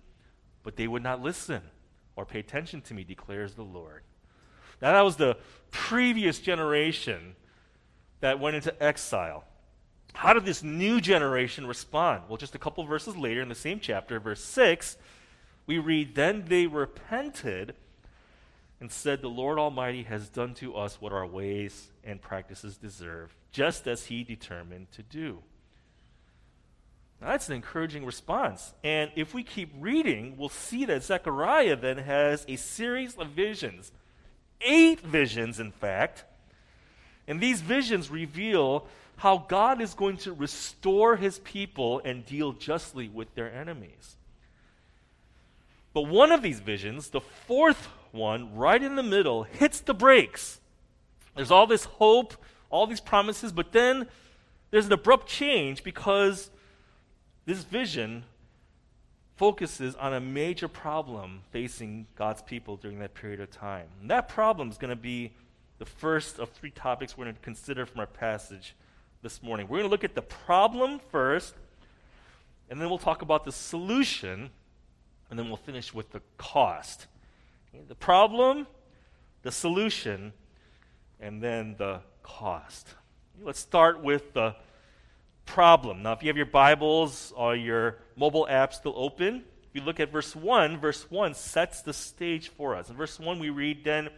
But 0.62 0.76
they 0.76 0.88
would 0.88 1.04
not 1.04 1.22
listen 1.22 1.62
or 2.16 2.26
pay 2.26 2.40
attention 2.40 2.82
to 2.82 2.94
me, 2.94 3.04
declares 3.04 3.54
the 3.54 3.64
Lord. 3.64 4.04
Now, 4.82 4.94
that 4.94 5.02
was 5.02 5.16
the 5.16 5.38
previous 5.72 6.40
generation 6.40 7.36
that 8.20 8.40
went 8.40 8.56
into 8.56 8.84
exile. 8.84 9.46
How 10.14 10.34
did 10.34 10.46
this 10.46 10.64
new 10.64 11.00
generation 11.02 11.68
respond? 11.68 12.24
Well, 12.28 12.38
just 12.38 12.56
a 12.56 12.60
couple 12.60 12.84
verses 12.86 13.16
later 13.16 13.42
in 13.42 13.50
the 13.50 13.56
same 13.56 13.80
chapter, 13.80 14.20
verse 14.20 14.44
6, 14.44 14.98
we 15.68 15.78
read, 15.78 16.16
Then 16.16 16.46
they 16.48 16.68
repented 16.68 17.76
and 18.80 18.92
said, 18.92 19.22
The 19.22 19.30
Lord 19.30 19.58
Almighty 19.58 20.04
has 20.04 20.30
done 20.30 20.54
to 20.56 20.76
us 20.76 21.00
what 21.00 21.14
our 21.14 21.26
ways 21.26 21.90
and 22.04 22.22
practices 22.22 22.78
deserve, 22.78 23.36
just 23.52 23.88
as 23.88 24.06
He 24.06 24.24
determined 24.24 24.92
to 24.94 25.04
do. 25.04 25.40
Now, 27.22 27.28
that's 27.30 27.48
an 27.48 27.56
encouraging 27.56 28.06
response. 28.06 28.74
And 28.84 29.12
if 29.16 29.34
we 29.34 29.44
keep 29.44 29.72
reading, 29.80 30.36
we'll 30.38 30.50
see 30.50 30.86
that 30.86 31.04
Zechariah 31.04 31.78
then 31.78 31.98
has 32.00 32.46
a 32.48 32.58
series 32.58 33.16
of 33.16 33.30
visions. 33.30 33.92
Eight 34.62 35.00
visions, 35.02 35.60
in 35.60 35.72
fact. 35.72 36.26
And 37.28 37.40
these 37.40 37.62
visions 37.62 38.10
reveal 38.10 38.88
how 39.18 39.46
God 39.48 39.82
is 39.82 39.94
going 39.94 40.18
to 40.18 40.34
restore 40.34 41.16
his 41.16 41.40
people 41.40 42.02
and 42.04 42.26
deal 42.26 42.52
justly 42.52 43.08
with 43.08 43.34
their 43.34 43.52
enemies. 43.52 44.18
But 45.94 46.08
one 46.08 46.34
of 46.34 46.42
these 46.42 46.60
visions, 46.60 47.10
the 47.10 47.22
fourth 47.22 47.88
one, 48.16 48.56
right 48.56 48.82
in 48.82 48.96
the 48.96 49.04
middle, 49.04 49.44
hits 49.44 49.80
the 49.82 49.94
brakes. 49.94 50.60
There's 51.36 51.52
all 51.52 51.68
this 51.68 51.84
hope, 51.84 52.34
all 52.70 52.88
these 52.88 53.02
promises, 53.02 53.52
but 53.52 53.72
then 53.72 54.08
there's 54.72 54.88
an 54.88 54.94
abrupt 54.94 55.28
change 55.28 55.84
because 55.84 56.50
this 57.46 57.64
vision 57.64 58.24
focuses 59.36 59.96
on 59.96 60.14
a 60.14 60.20
major 60.20 60.68
problem 60.68 61.42
facing 61.52 62.08
God's 62.16 62.42
people 62.42 62.78
during 62.78 63.00
that 63.00 63.14
period 63.14 63.40
of 63.42 63.52
time. 63.52 63.88
And 64.02 64.10
that 64.10 64.30
problem 64.30 64.70
is 64.70 64.78
going 64.78 64.90
to 64.90 64.96
be 64.96 65.34
the 65.78 65.86
first 65.86 66.40
of 66.40 66.50
three 66.52 66.72
topics 66.72 67.18
we're 67.18 67.26
going 67.26 67.36
to 67.36 67.42
consider 67.42 67.86
from 67.86 68.00
our 68.00 68.08
passage 68.08 68.76
this 69.22 69.44
morning. 69.44 69.68
We're 69.68 69.80
going 69.80 69.90
to 69.90 69.92
look 69.92 70.06
at 70.06 70.16
the 70.16 70.22
problem 70.22 71.02
first, 71.12 71.54
and 72.70 72.80
then 72.80 72.90
we'll 72.90 72.98
talk 72.98 73.22
about 73.22 73.44
the 73.44 73.52
solution, 73.52 74.50
and 75.30 75.38
then 75.38 75.48
we'll 75.48 75.58
finish 75.58 75.94
with 75.94 76.12
the 76.12 76.22
cost. 76.38 77.08
The 77.88 77.96
problem, 77.96 78.68
the 79.42 79.52
solution, 79.52 80.34
and 81.20 81.42
then 81.42 81.76
the 81.78 82.02
cost. 82.24 82.88
Let's 83.42 83.60
start 83.60 84.02
with 84.02 84.34
the 84.34 84.56
problem. 85.46 86.04
Now, 86.04 86.14
if 86.14 86.24
you 86.24 86.30
have 86.30 86.38
your 86.38 86.46
Bibles 86.46 87.34
or 87.36 87.56
your 87.56 87.98
mobile 88.16 88.48
app 88.48 88.74
still 88.74 88.94
open, 88.96 89.44
if 89.70 89.76
you 89.76 89.82
look 89.82 90.00
at 90.00 90.12
verse 90.12 90.36
1, 90.36 90.80
verse 90.80 91.10
1 91.10 91.34
sets 91.34 91.82
the 91.82 91.94
stage 91.94 92.50
for 92.50 92.76
us. 92.76 92.90
In 92.90 92.96
verse 92.96 93.20
1, 93.20 93.40
we 93.40 93.50
read, 93.50 93.84
Then 93.84 94.10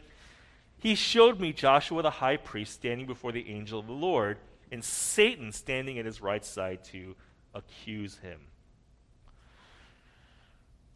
he 0.77 0.95
showed 0.95 1.39
me 1.39 1.53
Joshua 1.53 2.01
the 2.01 2.09
high 2.09 2.37
priest 2.37 2.73
standing 2.73 3.07
before 3.07 3.31
the 3.31 3.49
angel 3.49 3.79
of 3.79 3.87
the 3.87 3.93
Lord, 3.93 4.37
and 4.71 4.83
Satan 4.83 5.51
standing 5.51 5.97
at 5.97 6.05
his 6.05 6.21
right 6.21 6.45
side 6.45 6.83
to 6.85 7.15
accuse 7.53 8.17
him. 8.19 8.39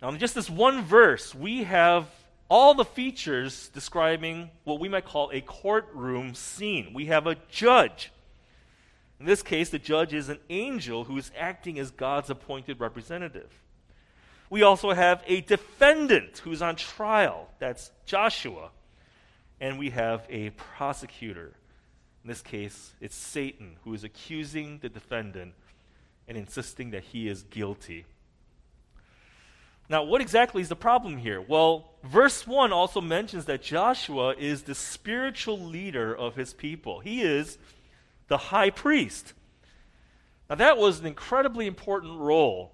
Now, 0.01 0.09
in 0.09 0.19
just 0.19 0.35
this 0.35 0.49
one 0.49 0.83
verse, 0.83 1.33
we 1.35 1.63
have 1.63 2.07
all 2.51 2.73
the 2.75 2.85
features 2.85 3.69
describing 3.73 4.49
what 4.65 4.79
we 4.79 4.89
might 4.89 5.05
call 5.05 5.31
a 5.31 5.41
courtroom 5.41 6.35
scene. 6.35 6.91
We 6.93 7.05
have 7.05 7.25
a 7.25 7.37
judge 7.49 8.11
in 9.21 9.27
this 9.27 9.43
case, 9.43 9.69
the 9.69 9.77
judge 9.77 10.15
is 10.15 10.29
an 10.29 10.39
angel 10.49 11.03
who 11.03 11.15
is 11.15 11.29
acting 11.37 11.77
as 11.77 11.91
God's 11.91 12.31
appointed 12.31 12.79
representative. 12.79 13.51
We 14.49 14.63
also 14.63 14.93
have 14.93 15.23
a 15.27 15.41
defendant 15.41 16.39
who's 16.39 16.63
on 16.63 16.75
trial. 16.75 17.47
That's 17.59 17.91
Joshua. 18.07 18.71
And 19.59 19.77
we 19.77 19.91
have 19.91 20.25
a 20.27 20.49
prosecutor. 20.49 21.53
In 22.23 22.29
this 22.29 22.41
case, 22.41 22.93
it's 22.99 23.15
Satan 23.15 23.75
who 23.83 23.93
is 23.93 24.03
accusing 24.03 24.79
the 24.79 24.89
defendant 24.89 25.53
and 26.27 26.35
insisting 26.35 26.89
that 26.89 27.03
he 27.03 27.27
is 27.27 27.43
guilty. 27.43 28.05
Now, 29.91 30.03
what 30.03 30.21
exactly 30.21 30.61
is 30.61 30.69
the 30.69 30.75
problem 30.77 31.17
here? 31.17 31.41
Well, 31.41 31.91
verse 32.01 32.47
1 32.47 32.71
also 32.71 33.01
mentions 33.01 33.43
that 33.45 33.61
Joshua 33.61 34.33
is 34.37 34.63
the 34.63 34.73
spiritual 34.73 35.59
leader 35.59 36.15
of 36.15 36.33
his 36.33 36.53
people. 36.53 37.01
He 37.01 37.21
is 37.21 37.57
the 38.29 38.37
high 38.37 38.69
priest. 38.69 39.33
Now, 40.49 40.55
that 40.55 40.77
was 40.77 41.01
an 41.01 41.07
incredibly 41.07 41.67
important 41.67 42.17
role, 42.17 42.71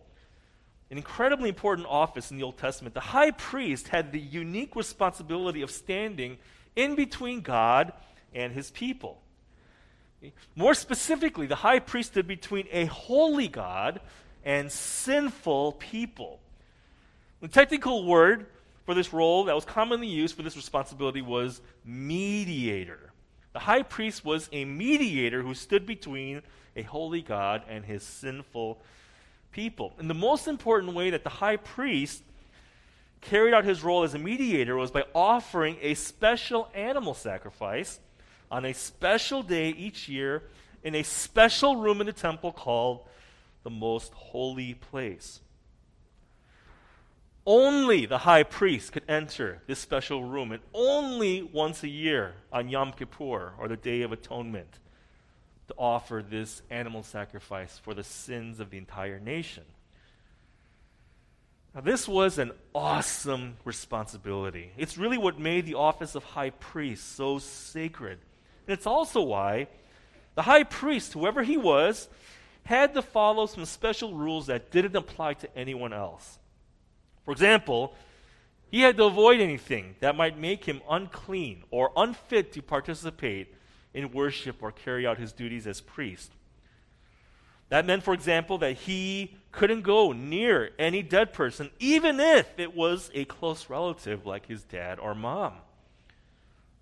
an 0.91 0.97
incredibly 0.97 1.49
important 1.49 1.87
office 1.89 2.29
in 2.29 2.37
the 2.37 2.43
Old 2.43 2.59
Testament. 2.59 2.93
The 2.93 2.99
high 2.99 3.31
priest 3.31 3.87
had 3.87 4.11
the 4.11 4.19
unique 4.19 4.75
responsibility 4.75 5.63
of 5.63 5.71
standing 5.71 6.37
in 6.75 6.93
between 6.93 7.41
God 7.41 7.93
and 8.31 8.53
his 8.53 8.69
people. 8.69 9.23
More 10.55 10.75
specifically, 10.75 11.47
the 11.47 11.55
high 11.55 11.79
priest 11.79 12.11
stood 12.11 12.27
between 12.27 12.67
a 12.71 12.85
holy 12.85 13.47
God 13.47 14.01
and 14.45 14.71
sinful 14.71 15.71
people. 15.71 16.41
The 17.39 17.47
technical 17.47 18.05
word 18.05 18.47
for 18.85 18.95
this 18.95 19.13
role 19.13 19.43
that 19.43 19.53
was 19.53 19.65
commonly 19.65 20.07
used 20.07 20.35
for 20.35 20.41
this 20.41 20.55
responsibility 20.55 21.21
was 21.21 21.61
mediator. 21.85 23.11
The 23.53 23.59
high 23.59 23.83
priest 23.83 24.25
was 24.25 24.49
a 24.51 24.65
mediator 24.65 25.43
who 25.43 25.53
stood 25.53 25.85
between 25.85 26.41
a 26.75 26.81
holy 26.81 27.21
God 27.21 27.63
and 27.69 27.85
his 27.85 28.01
sinful 28.03 28.81
people. 29.51 29.93
And 29.99 30.09
the 30.09 30.15
most 30.15 30.47
important 30.47 30.93
way 30.93 31.11
that 31.11 31.23
the 31.23 31.29
high 31.29 31.57
priest 31.57 32.23
carried 33.21 33.53
out 33.53 33.65
his 33.65 33.83
role 33.83 34.03
as 34.03 34.13
a 34.13 34.19
mediator 34.19 34.75
was 34.75 34.91
by 34.91 35.03
offering 35.13 35.77
a 35.81 35.93
special 35.93 36.69
animal 36.73 37.13
sacrifice 37.13 37.99
on 38.49 38.65
a 38.65 38.73
special 38.73 39.43
day 39.43 39.69
each 39.69 40.07
year 40.07 40.43
in 40.83 40.95
a 40.95 41.03
special 41.03 41.75
room 41.75 41.99
in 41.99 42.07
the 42.07 42.13
temple 42.13 42.51
called 42.51 43.01
the 43.63 43.69
most 43.69 44.13
holy 44.13 44.73
place. 44.73 45.39
Only 47.49 48.05
the 48.05 48.17
high 48.17 48.43
priest 48.43 48.91
could 48.91 49.05
enter 49.07 49.61
this 49.67 49.79
special 49.79 50.21
room, 50.21 50.51
and 50.51 50.61
only 50.73 51.41
once 51.41 51.81
a 51.81 51.87
year 51.87 52.33
on 52.51 52.67
Yom 52.67 52.91
Kippur, 52.91 53.53
or 53.57 53.69
the 53.69 53.77
Day 53.77 54.01
of 54.01 54.11
Atonement, 54.11 54.79
to 55.69 55.73
offer 55.77 56.21
this 56.29 56.61
animal 56.69 57.03
sacrifice 57.03 57.79
for 57.81 57.93
the 57.93 58.03
sins 58.03 58.59
of 58.59 58.69
the 58.69 58.77
entire 58.77 59.17
nation. 59.17 59.63
Now, 61.73 61.79
this 61.79 62.05
was 62.05 62.37
an 62.37 62.51
awesome 62.75 63.55
responsibility. 63.63 64.71
It's 64.75 64.97
really 64.97 65.17
what 65.17 65.39
made 65.39 65.65
the 65.65 65.75
office 65.75 66.15
of 66.15 66.25
high 66.25 66.49
priest 66.49 67.15
so 67.15 67.39
sacred. 67.39 68.19
And 68.67 68.73
it's 68.73 68.87
also 68.87 69.21
why 69.21 69.67
the 70.35 70.41
high 70.41 70.63
priest, 70.63 71.13
whoever 71.13 71.43
he 71.43 71.55
was, 71.55 72.09
had 72.63 72.93
to 72.95 73.01
follow 73.01 73.45
some 73.45 73.63
special 73.63 74.13
rules 74.15 74.47
that 74.47 74.69
didn't 74.69 74.97
apply 74.97 75.35
to 75.35 75.57
anyone 75.57 75.93
else. 75.93 76.39
For 77.27 77.33
example, 77.33 77.93
he 78.71 78.83
had 78.83 78.95
to 78.95 79.03
avoid 79.03 79.41
anything 79.41 79.95
that 79.99 80.15
might 80.15 80.39
make 80.39 80.63
him 80.63 80.81
unclean 80.89 81.65
or 81.71 81.91
unfit 81.97 82.53
to 82.53 82.61
participate 82.61 83.53
in 83.93 84.13
worship 84.13 84.63
or 84.63 84.71
carry 84.71 85.05
out 85.05 85.17
his 85.17 85.33
duties 85.33 85.67
as 85.67 85.81
priest. 85.81 86.31
That 87.67 87.85
meant, 87.85 88.03
for 88.03 88.13
example, 88.13 88.59
that 88.59 88.77
he 88.77 89.35
couldn't 89.51 89.81
go 89.81 90.13
near 90.13 90.69
any 90.79 91.03
dead 91.03 91.33
person, 91.33 91.69
even 91.79 92.21
if 92.21 92.47
it 92.57 92.73
was 92.73 93.11
a 93.13 93.25
close 93.25 93.69
relative 93.69 94.25
like 94.25 94.45
his 94.45 94.63
dad 94.63 94.97
or 94.97 95.13
mom. 95.13 95.55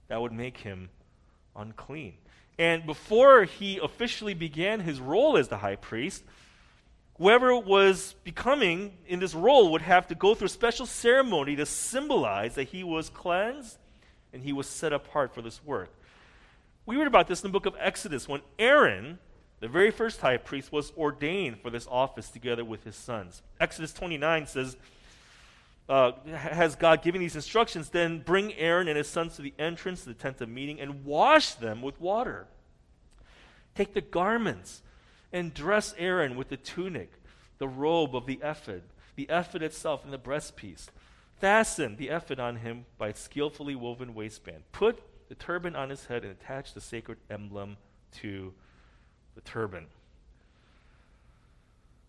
That 0.09 0.21
would 0.21 0.31
make 0.31 0.57
him 0.57 0.89
unclean. 1.55 2.13
And 2.59 2.85
before 2.85 3.45
he 3.45 3.79
officially 3.79 4.35
began 4.35 4.81
his 4.81 4.99
role 4.99 5.37
as 5.37 5.47
the 5.47 5.57
high 5.57 5.77
priest, 5.77 6.23
whoever 7.17 7.57
was 7.57 8.15
becoming 8.23 8.93
in 9.07 9.19
this 9.19 9.33
role 9.33 9.71
would 9.71 9.81
have 9.81 10.07
to 10.07 10.15
go 10.15 10.35
through 10.35 10.47
a 10.47 10.49
special 10.49 10.85
ceremony 10.85 11.55
to 11.55 11.65
symbolize 11.65 12.55
that 12.55 12.69
he 12.69 12.83
was 12.83 13.09
cleansed 13.09 13.77
and 14.33 14.43
he 14.43 14.53
was 14.53 14.67
set 14.67 14.91
apart 14.91 15.33
for 15.33 15.41
this 15.41 15.63
work. 15.63 15.89
We 16.85 16.97
read 16.97 17.07
about 17.07 17.27
this 17.27 17.41
in 17.43 17.49
the 17.49 17.53
book 17.53 17.65
of 17.65 17.75
Exodus 17.79 18.27
when 18.27 18.41
Aaron, 18.59 19.17
the 19.59 19.67
very 19.67 19.91
first 19.91 20.21
high 20.21 20.37
priest, 20.37 20.71
was 20.71 20.91
ordained 20.97 21.61
for 21.61 21.69
this 21.69 21.87
office 21.89 22.29
together 22.29 22.65
with 22.65 22.83
his 22.83 22.95
sons. 22.95 23.41
Exodus 23.59 23.93
29 23.93 24.45
says, 24.45 24.77
uh, 25.87 26.13
has 26.33 26.75
God 26.75 27.01
given 27.01 27.21
these 27.21 27.35
instructions, 27.35 27.89
then 27.89 28.19
bring 28.19 28.53
Aaron 28.55 28.87
and 28.87 28.97
his 28.97 29.07
sons 29.07 29.35
to 29.35 29.41
the 29.41 29.53
entrance 29.57 30.01
to 30.01 30.09
the 30.09 30.15
tent 30.15 30.41
of 30.41 30.49
meeting 30.49 30.79
and 30.79 31.05
wash 31.05 31.53
them 31.53 31.81
with 31.81 31.99
water. 32.01 32.47
Take 33.75 33.93
the 33.93 34.01
garments 34.01 34.81
and 35.35 35.53
dress 35.53 35.93
Aaron 35.97 36.37
with 36.37 36.47
the 36.47 36.55
tunic, 36.55 37.11
the 37.57 37.67
robe 37.67 38.15
of 38.15 38.25
the 38.25 38.39
ephod, 38.41 38.83
the 39.17 39.27
ephod 39.29 39.61
itself, 39.61 40.05
and 40.05 40.13
the 40.13 40.17
breastpiece. 40.17 40.87
Fasten 41.41 41.97
the 41.97 42.07
ephod 42.07 42.39
on 42.39 42.55
him 42.55 42.85
by 42.97 43.09
its 43.09 43.19
skillfully 43.19 43.75
woven 43.75 44.15
waistband. 44.15 44.63
Put 44.71 45.03
the 45.27 45.35
turban 45.35 45.75
on 45.75 45.89
his 45.89 46.05
head 46.05 46.23
and 46.23 46.31
attach 46.31 46.73
the 46.73 46.79
sacred 46.79 47.17
emblem 47.29 47.75
to 48.21 48.53
the 49.35 49.41
turban. 49.41 49.87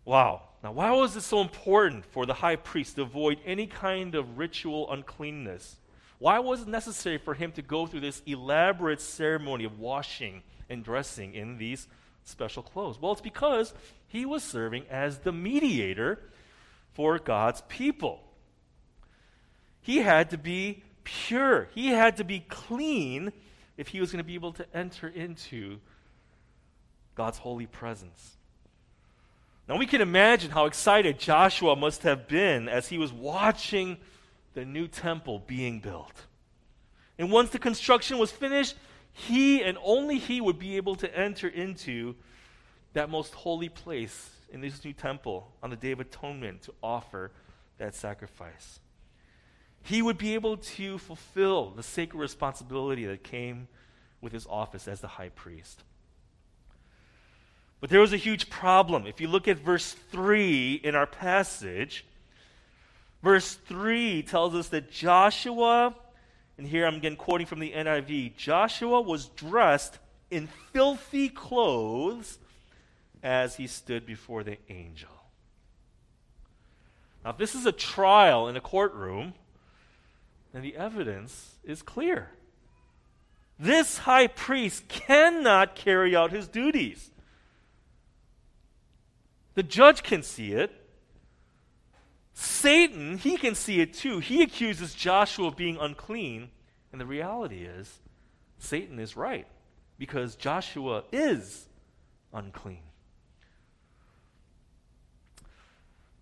Wow. 0.05 0.43
Now, 0.63 0.71
why 0.71 0.93
was 0.93 1.17
it 1.17 1.23
so 1.23 1.41
important 1.41 2.05
for 2.05 2.27
the 2.27 2.35
high 2.35 2.55
priest 2.55 2.95
to 2.95 3.03
avoid 3.03 3.41
any 3.45 3.67
kind 3.67 4.15
of 4.15 4.39
ritual 4.39 4.89
uncleanness? 4.93 5.79
Why 6.21 6.39
was 6.39 6.63
it 6.63 6.69
necessary 6.69 7.19
for 7.19 7.35
him 7.35 7.51
to 7.53 7.63
go 7.63 7.87
through 7.87 8.01
this 8.01 8.23
elaborate 8.25 9.01
ceremony 9.01 9.65
of 9.65 9.81
washing 9.81 10.45
and 10.71 10.85
dressing 10.85 11.35
in 11.35 11.59
these 11.59 11.89
special 12.27 12.63
clothes? 12.63 13.01
Well, 13.01 13.13
it's 13.13 13.21
because 13.21 13.73
he 14.09 14.27
was 14.27 14.43
serving 14.43 14.85
as 14.91 15.19
the 15.19 15.33
mediator 15.33 16.19
for 16.93 17.19
God's 17.19 17.63
people. 17.69 18.21
He 19.81 19.99
had 19.99 20.31
to 20.31 20.39
be 20.39 20.83
pure, 21.05 21.69
he 21.75 21.89
had 21.89 22.17
to 22.19 22.25
be 22.25 22.41
clean 22.41 23.33
if 23.77 23.89
he 23.89 24.01
was 24.01 24.11
going 24.11 24.23
to 24.23 24.27
be 24.27 24.35
able 24.35 24.53
to 24.55 24.67
enter 24.75 25.07
into 25.09 25.79
God's 27.15 27.39
holy 27.39 27.67
presence. 27.67 28.37
Now 29.69 29.77
we 29.77 29.87
can 29.87 30.01
imagine 30.01 30.51
how 30.51 30.67
excited 30.67 31.19
Joshua 31.19 31.77
must 31.77 32.03
have 32.03 32.29
been 32.29 32.69
as 32.69 32.89
he 32.89 32.99
was 32.99 33.13
watching 33.13 33.97
the 34.55 34.65
new 34.65 34.89
temple 34.89 35.43
being 35.47 35.81
built. 35.81 36.27
And 37.19 37.31
once 37.31 37.51
the 37.51 37.59
construction 37.59 38.19
was 38.19 38.31
finished, 38.31 38.75
he 39.19 39.63
and 39.63 39.79
only 39.83 40.19
he 40.19 40.43
would 40.43 40.59
be 40.59 40.77
able 40.77 40.95
to 40.97 41.19
enter 41.19 41.49
into 41.49 42.15
that 42.93 43.09
most 43.09 43.33
holy 43.33 43.71
place 43.71 44.29
in 44.53 44.61
this 44.61 44.85
new 44.85 44.93
temple 44.93 45.51
on 45.63 45.71
the 45.71 45.77
Day 45.77 45.93
of 45.93 46.01
Atonement 46.01 46.61
to 46.63 46.75
offer 46.83 47.33
that 47.79 47.95
sacrifice. 47.95 48.79
He 49.83 50.03
would 50.03 50.19
be 50.19 50.35
able 50.35 50.59
to 50.59 50.99
fulfill 50.99 51.71
the 51.71 51.83
sacred 51.83 52.21
responsibility 52.21 53.07
that 53.07 53.25
came 53.25 53.69
with 54.21 54.35
his 54.35 54.47
office 54.51 54.87
as 54.87 55.01
the 55.01 55.09
high 55.09 55.31
priest. 55.31 55.83
But 57.81 57.89
there 57.89 58.01
was 58.01 58.13
a 58.13 58.19
huge 58.19 58.51
problem. 58.51 59.07
If 59.07 59.23
you 59.23 59.29
look 59.29 59.49
at 59.49 59.57
verse 59.57 59.93
3 60.13 60.75
in 60.85 60.95
our 60.95 61.07
passage, 61.07 62.05
verse 63.23 63.55
3 63.55 64.25
tells 64.25 64.55
us 64.55 64.69
that 64.69 64.91
Joshua, 64.91 65.95
and 66.59 66.67
here 66.67 66.87
I'm 66.87 66.97
again 66.97 67.17
quoting 67.17 67.47
from 67.47 67.61
the 67.61 67.73
NIV 67.73 68.37
Joshua 68.37 69.01
was 69.01 69.27
dressed 69.29 69.99
in 70.31 70.49
filthy 70.73 71.29
clothes 71.29 72.39
as 73.23 73.57
he 73.57 73.67
stood 73.67 74.07
before 74.07 74.43
the 74.43 74.59
angel. 74.69 75.11
Now, 77.25 77.31
if 77.31 77.39
this 77.39 77.55
is 77.55 77.67
a 77.67 77.73
trial 77.73 78.49
in 78.49 78.57
a 78.57 78.61
courtroom, 78.61 79.35
then 80.53 80.63
the 80.63 80.77
evidence 80.77 81.57
is 81.65 81.83
clear. 81.83 82.31
This 83.59 83.99
high 83.99 84.27
priest 84.27 84.87
cannot 84.89 85.75
carry 85.75 86.15
out 86.15 86.31
his 86.31 86.47
duties. 86.47 87.11
The 89.55 89.63
judge 89.63 90.03
can 90.03 90.23
see 90.23 90.53
it. 90.53 90.71
Satan, 92.39 93.17
he 93.17 93.39
can 93.39 93.55
see 93.55 93.81
it 93.81 93.95
too. 93.95 94.19
He 94.19 94.43
accuses 94.43 94.93
Joshua 94.93 95.49
of 95.49 95.57
being 95.57 95.79
unclean. 95.81 96.51
And 96.93 97.01
the 97.01 97.07
reality 97.07 97.65
is, 97.65 97.99
Satan 98.59 98.99
is 98.99 99.17
right 99.17 99.47
because 99.99 100.37
Joshua 100.37 101.05
is 101.11 101.67
unclean. 102.35 102.83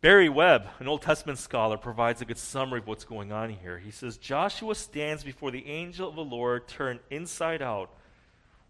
Barry 0.00 0.28
Webb, 0.28 0.68
an 0.78 0.86
Old 0.86 1.02
Testament 1.02 1.40
scholar, 1.40 1.76
provides 1.76 2.22
a 2.22 2.24
good 2.24 2.38
summary 2.38 2.78
of 2.78 2.86
what's 2.86 3.04
going 3.04 3.32
on 3.32 3.50
here. 3.50 3.78
He 3.78 3.90
says 3.90 4.16
Joshua 4.16 4.76
stands 4.76 5.24
before 5.24 5.50
the 5.50 5.66
angel 5.66 6.08
of 6.08 6.14
the 6.14 6.24
Lord 6.24 6.68
turned 6.68 7.00
inside 7.10 7.60
out 7.60 7.90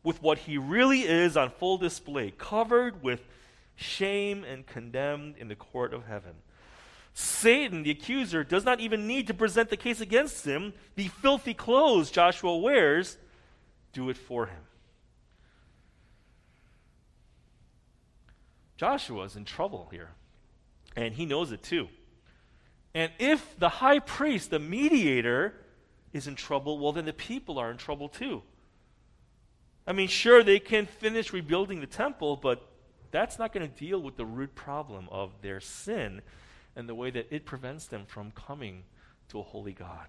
with 0.02 0.22
what 0.22 0.38
he 0.38 0.56
really 0.56 1.00
is 1.00 1.36
on 1.36 1.50
full 1.50 1.76
display, 1.76 2.30
covered 2.38 3.02
with 3.02 3.20
shame 3.74 4.44
and 4.44 4.64
condemned 4.64 5.36
in 5.36 5.48
the 5.48 5.54
court 5.54 5.92
of 5.92 6.06
heaven. 6.06 6.36
Satan, 7.14 7.84
the 7.84 7.92
accuser, 7.92 8.42
does 8.42 8.64
not 8.64 8.80
even 8.80 9.06
need 9.06 9.28
to 9.28 9.34
present 9.34 9.70
the 9.70 9.76
case 9.76 10.00
against 10.00 10.44
him. 10.44 10.74
The 10.96 11.06
filthy 11.08 11.54
clothes 11.54 12.10
Joshua 12.10 12.58
wears 12.58 13.16
do 13.92 14.10
it 14.10 14.16
for 14.16 14.46
him. 14.46 14.58
Joshua 18.76 19.22
is 19.22 19.36
in 19.36 19.44
trouble 19.44 19.88
here. 19.92 20.10
And 20.96 21.14
he 21.14 21.24
knows 21.24 21.52
it 21.52 21.62
too. 21.62 21.88
And 22.94 23.12
if 23.20 23.58
the 23.58 23.68
high 23.68 24.00
priest, 24.00 24.50
the 24.50 24.58
mediator, 24.58 25.54
is 26.12 26.26
in 26.26 26.34
trouble, 26.34 26.80
well, 26.80 26.92
then 26.92 27.04
the 27.04 27.12
people 27.12 27.58
are 27.58 27.70
in 27.70 27.76
trouble 27.76 28.08
too. 28.08 28.42
I 29.86 29.92
mean, 29.92 30.08
sure, 30.08 30.42
they 30.42 30.58
can 30.58 30.86
finish 30.86 31.32
rebuilding 31.32 31.80
the 31.80 31.86
temple, 31.86 32.36
but 32.36 32.68
that's 33.12 33.38
not 33.38 33.52
going 33.52 33.68
to 33.68 33.76
deal 33.76 34.00
with 34.00 34.16
the 34.16 34.24
root 34.24 34.56
problem 34.56 35.08
of 35.10 35.30
their 35.42 35.60
sin 35.60 36.20
and 36.76 36.88
the 36.88 36.94
way 36.94 37.10
that 37.10 37.26
it 37.30 37.44
prevents 37.44 37.86
them 37.86 38.04
from 38.06 38.30
coming 38.32 38.84
to 39.28 39.38
a 39.38 39.42
holy 39.42 39.72
God. 39.72 40.06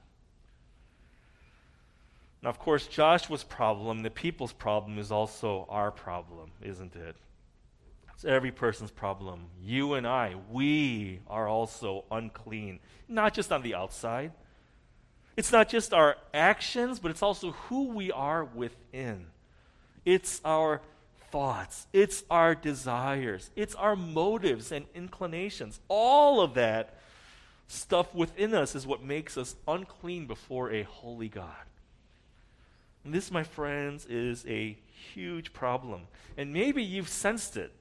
Now, 2.42 2.50
of 2.50 2.60
course, 2.60 2.88
Joshua's 2.88 3.44
problem, 3.44 4.04
the 4.04 4.10
people's 4.10 4.54
problem, 4.54 5.00
is 5.00 5.12
also 5.12 5.66
our 5.70 5.92
problem, 5.92 6.52
isn't 6.62 6.96
it? 6.96 7.16
It's 8.14 8.24
every 8.24 8.52
person's 8.52 8.92
problem. 8.92 9.48
You 9.62 9.96
and 9.96 10.08
I, 10.08 10.36
we 10.52 11.20
are 11.28 11.48
also 11.48 12.06
unclean, 12.12 12.80
not 13.10 13.34
just 13.34 13.52
on 13.52 13.62
the 13.62 13.76
outside. 13.76 14.32
It's 15.36 15.52
not 15.52 15.68
just 15.68 15.94
our 15.94 16.16
actions, 16.34 17.00
but 17.00 17.12
it's 17.12 17.22
also 17.22 17.52
who 17.52 17.90
we 17.90 18.12
are 18.12 18.46
within. 18.46 19.28
It's 20.06 20.40
our 20.46 20.82
thoughts, 21.36 21.86
it's 21.92 22.24
our 22.30 22.56
desires, 22.56 23.52
it's 23.58 23.76
our 23.76 23.94
motives 23.94 24.72
and 24.72 24.86
inclinations. 24.96 25.82
All 25.90 26.40
of 26.40 26.54
that 26.54 26.94
stuff 27.68 28.16
within 28.16 28.54
us 28.54 28.74
is 28.74 28.88
what 28.88 29.04
makes 29.04 29.38
us 29.38 29.58
unclean 29.68 30.28
before 30.28 30.72
a 30.72 30.84
holy 30.84 31.28
God. 31.28 31.66
And 33.04 33.14
this, 33.14 33.32
my 33.32 33.44
friends, 33.44 34.06
is 34.06 34.46
a 34.48 34.78
huge 35.14 35.52
problem. 35.52 36.04
And 36.38 36.54
maybe 36.54 36.82
you've 36.82 37.10
sensed 37.10 37.58
it 37.58 37.74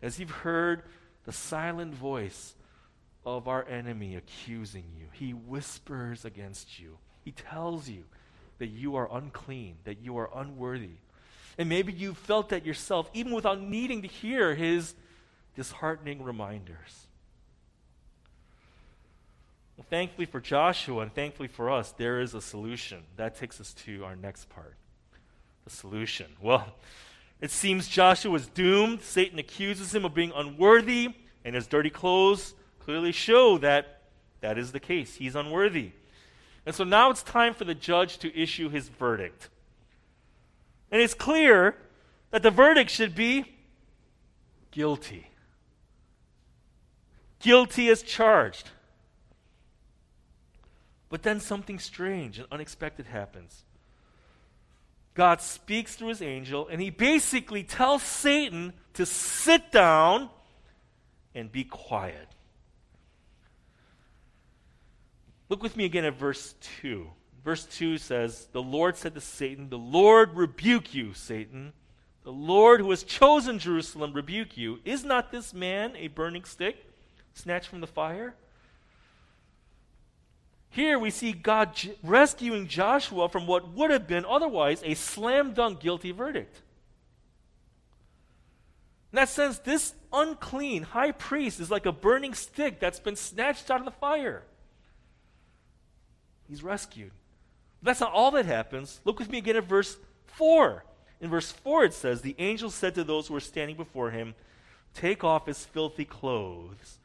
as 0.00 0.18
you've 0.18 0.30
heard 0.30 0.84
the 1.26 1.32
silent 1.32 1.94
voice 1.94 2.54
of 3.26 3.46
our 3.46 3.68
enemy 3.68 4.16
accusing 4.16 4.84
you. 4.98 5.08
He 5.12 5.34
whispers 5.34 6.24
against 6.24 6.78
you, 6.80 6.96
he 7.22 7.32
tells 7.32 7.90
you 7.90 8.04
that 8.56 8.68
you 8.68 8.96
are 8.96 9.14
unclean, 9.14 9.76
that 9.84 10.00
you 10.00 10.16
are 10.16 10.30
unworthy. 10.34 10.96
And 11.56 11.68
maybe 11.68 11.92
you 11.92 12.14
felt 12.14 12.48
that 12.48 12.66
yourself, 12.66 13.08
even 13.12 13.32
without 13.32 13.60
needing 13.60 14.02
to 14.02 14.08
hear 14.08 14.54
his 14.54 14.94
disheartening 15.54 16.22
reminders. 16.22 17.06
Well, 19.76 19.86
thankfully 19.90 20.26
for 20.26 20.40
Joshua 20.40 21.02
and 21.02 21.14
thankfully 21.14 21.48
for 21.48 21.70
us, 21.70 21.92
there 21.92 22.20
is 22.20 22.34
a 22.34 22.40
solution. 22.40 23.02
That 23.16 23.36
takes 23.36 23.60
us 23.60 23.72
to 23.84 24.04
our 24.04 24.16
next 24.16 24.48
part. 24.48 24.74
The 25.64 25.70
solution. 25.70 26.26
Well, 26.40 26.74
it 27.40 27.50
seems 27.50 27.88
Joshua 27.88 28.34
is 28.34 28.46
doomed. 28.46 29.02
Satan 29.02 29.38
accuses 29.38 29.94
him 29.94 30.04
of 30.04 30.14
being 30.14 30.32
unworthy, 30.34 31.10
and 31.44 31.54
his 31.54 31.66
dirty 31.66 31.90
clothes 31.90 32.54
clearly 32.78 33.12
show 33.12 33.58
that 33.58 34.02
that 34.40 34.58
is 34.58 34.72
the 34.72 34.80
case. 34.80 35.16
He's 35.16 35.34
unworthy. 35.34 35.92
And 36.66 36.74
so 36.74 36.84
now 36.84 37.10
it's 37.10 37.22
time 37.22 37.54
for 37.54 37.64
the 37.64 37.74
judge 37.74 38.18
to 38.18 38.38
issue 38.38 38.68
his 38.68 38.88
verdict. 38.88 39.48
And 40.90 41.00
it's 41.00 41.14
clear 41.14 41.76
that 42.30 42.42
the 42.42 42.50
verdict 42.50 42.90
should 42.90 43.14
be 43.14 43.44
guilty. 44.70 45.30
Guilty 47.40 47.88
as 47.88 48.02
charged. 48.02 48.70
But 51.08 51.22
then 51.22 51.40
something 51.40 51.78
strange 51.78 52.38
and 52.38 52.48
unexpected 52.50 53.06
happens. 53.06 53.64
God 55.14 55.40
speaks 55.40 55.94
through 55.94 56.08
his 56.08 56.22
angel, 56.22 56.66
and 56.66 56.80
he 56.80 56.90
basically 56.90 57.62
tells 57.62 58.02
Satan 58.02 58.72
to 58.94 59.06
sit 59.06 59.70
down 59.70 60.28
and 61.34 61.50
be 61.50 61.64
quiet. 61.64 62.28
Look 65.48 65.62
with 65.62 65.76
me 65.76 65.84
again 65.84 66.04
at 66.04 66.14
verse 66.14 66.54
2. 66.80 67.08
Verse 67.44 67.64
2 67.66 67.98
says, 67.98 68.48
The 68.52 68.62
Lord 68.62 68.96
said 68.96 69.14
to 69.14 69.20
Satan, 69.20 69.68
The 69.68 69.78
Lord 69.78 70.34
rebuke 70.34 70.94
you, 70.94 71.12
Satan. 71.12 71.72
The 72.24 72.32
Lord 72.32 72.80
who 72.80 72.88
has 72.90 73.02
chosen 73.02 73.58
Jerusalem 73.58 74.14
rebuke 74.14 74.56
you. 74.56 74.80
Is 74.84 75.04
not 75.04 75.30
this 75.30 75.52
man 75.52 75.94
a 75.96 76.08
burning 76.08 76.44
stick 76.44 76.86
snatched 77.34 77.68
from 77.68 77.82
the 77.82 77.86
fire? 77.86 78.34
Here 80.70 80.98
we 80.98 81.10
see 81.10 81.32
God 81.32 81.76
j- 81.76 81.94
rescuing 82.02 82.66
Joshua 82.66 83.28
from 83.28 83.46
what 83.46 83.68
would 83.74 83.90
have 83.90 84.08
been 84.08 84.24
otherwise 84.24 84.82
a 84.82 84.94
slam 84.94 85.52
dunk 85.52 85.80
guilty 85.80 86.12
verdict. 86.12 86.62
In 89.12 89.16
that 89.16 89.28
sense, 89.28 89.58
this 89.58 89.94
unclean 90.12 90.82
high 90.82 91.12
priest 91.12 91.60
is 91.60 91.70
like 91.70 91.86
a 91.86 91.92
burning 91.92 92.34
stick 92.34 92.80
that's 92.80 92.98
been 92.98 93.14
snatched 93.14 93.70
out 93.70 93.80
of 93.80 93.84
the 93.84 93.92
fire. 93.92 94.42
He's 96.48 96.64
rescued. 96.64 97.12
But 97.84 97.90
that's 97.90 98.00
not 98.00 98.12
all 98.12 98.32
that 98.32 98.46
happens. 98.46 99.00
Look 99.04 99.20
with 99.20 99.30
me 99.30 99.38
again 99.38 99.56
at 99.56 99.64
verse 99.64 99.96
4. 100.24 100.84
In 101.20 101.30
verse 101.30 101.52
4, 101.52 101.84
it 101.84 101.94
says, 101.94 102.22
The 102.22 102.34
angel 102.38 102.70
said 102.70 102.96
to 102.96 103.04
those 103.04 103.28
who 103.28 103.34
were 103.34 103.40
standing 103.40 103.76
before 103.76 104.10
him, 104.10 104.34
Take 104.94 105.22
off 105.22 105.46
his 105.46 105.64
filthy 105.64 106.04
clothes 106.04 106.98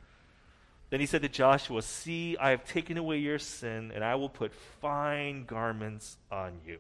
then 0.90 1.00
he 1.00 1.06
said 1.06 1.22
to 1.22 1.30
Joshua, 1.30 1.82
See, 1.82 2.36
I 2.38 2.50
have 2.50 2.66
taken 2.66 2.98
away 2.98 3.20
your 3.20 3.40
sin, 3.40 3.92
and 3.94 4.04
I 4.04 4.16
will 4.16 4.30
put 4.30 4.54
fine 4.82 5.46
garments 5.46 6.18
on 6.32 6.60
you. 6.66 6.80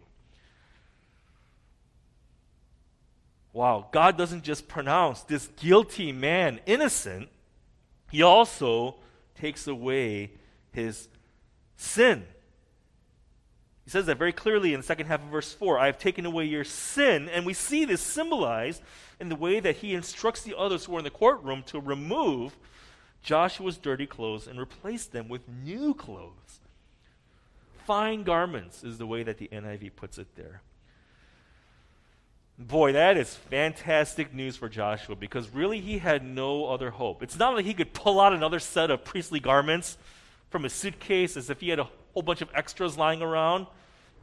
wow, 3.51 3.87
God 3.91 4.15
doesn't 4.15 4.43
just 4.43 4.67
pronounce 4.67 5.21
this 5.21 5.47
guilty 5.57 6.11
man 6.11 6.59
innocent, 6.65 7.29
he 8.11 8.21
also 8.21 8.95
takes 9.35 9.67
away 9.67 10.31
his 10.71 11.07
sin. 11.75 12.25
He 13.89 13.91
says 13.91 14.05
that 14.05 14.19
very 14.19 14.33
clearly 14.33 14.75
in 14.75 14.81
the 14.81 14.85
second 14.85 15.07
half 15.07 15.19
of 15.19 15.29
verse 15.29 15.51
4 15.51 15.79
I 15.79 15.87
have 15.87 15.97
taken 15.97 16.23
away 16.23 16.45
your 16.45 16.63
sin. 16.63 17.27
And 17.27 17.43
we 17.43 17.55
see 17.55 17.85
this 17.85 18.01
symbolized 18.01 18.83
in 19.19 19.29
the 19.29 19.35
way 19.35 19.59
that 19.59 19.77
he 19.77 19.95
instructs 19.95 20.43
the 20.43 20.55
others 20.55 20.85
who 20.85 20.93
are 20.95 20.99
in 20.99 21.03
the 21.03 21.09
courtroom 21.09 21.63
to 21.63 21.79
remove 21.79 22.55
Joshua's 23.23 23.79
dirty 23.79 24.05
clothes 24.05 24.45
and 24.45 24.59
replace 24.59 25.07
them 25.07 25.27
with 25.27 25.41
new 25.49 25.95
clothes. 25.95 26.59
Fine 27.87 28.25
garments 28.25 28.83
is 28.83 28.99
the 28.99 29.07
way 29.07 29.23
that 29.23 29.39
the 29.39 29.47
NIV 29.47 29.95
puts 29.95 30.19
it 30.19 30.27
there. 30.35 30.61
Boy, 32.59 32.91
that 32.91 33.17
is 33.17 33.33
fantastic 33.33 34.35
news 34.35 34.55
for 34.55 34.69
Joshua 34.69 35.15
because 35.15 35.49
really 35.49 35.81
he 35.81 35.97
had 35.97 36.23
no 36.23 36.67
other 36.67 36.91
hope. 36.91 37.23
It's 37.23 37.39
not 37.39 37.55
like 37.55 37.65
he 37.65 37.73
could 37.73 37.93
pull 37.93 38.21
out 38.21 38.33
another 38.33 38.59
set 38.59 38.91
of 38.91 39.03
priestly 39.03 39.39
garments 39.39 39.97
from 40.51 40.61
his 40.61 40.73
suitcase 40.73 41.35
as 41.35 41.49
if 41.49 41.59
he 41.59 41.69
had 41.69 41.79
a 41.79 41.89
whole 42.13 42.21
bunch 42.21 42.43
of 42.43 42.49
extras 42.53 42.95
lying 42.95 43.23
around. 43.23 43.65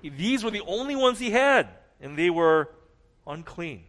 These 0.02 0.44
were 0.44 0.50
the 0.50 0.62
only 0.62 0.96
ones 0.96 1.18
he 1.18 1.30
had, 1.30 1.68
and 2.00 2.16
they 2.16 2.30
were 2.30 2.70
unclean. 3.26 3.84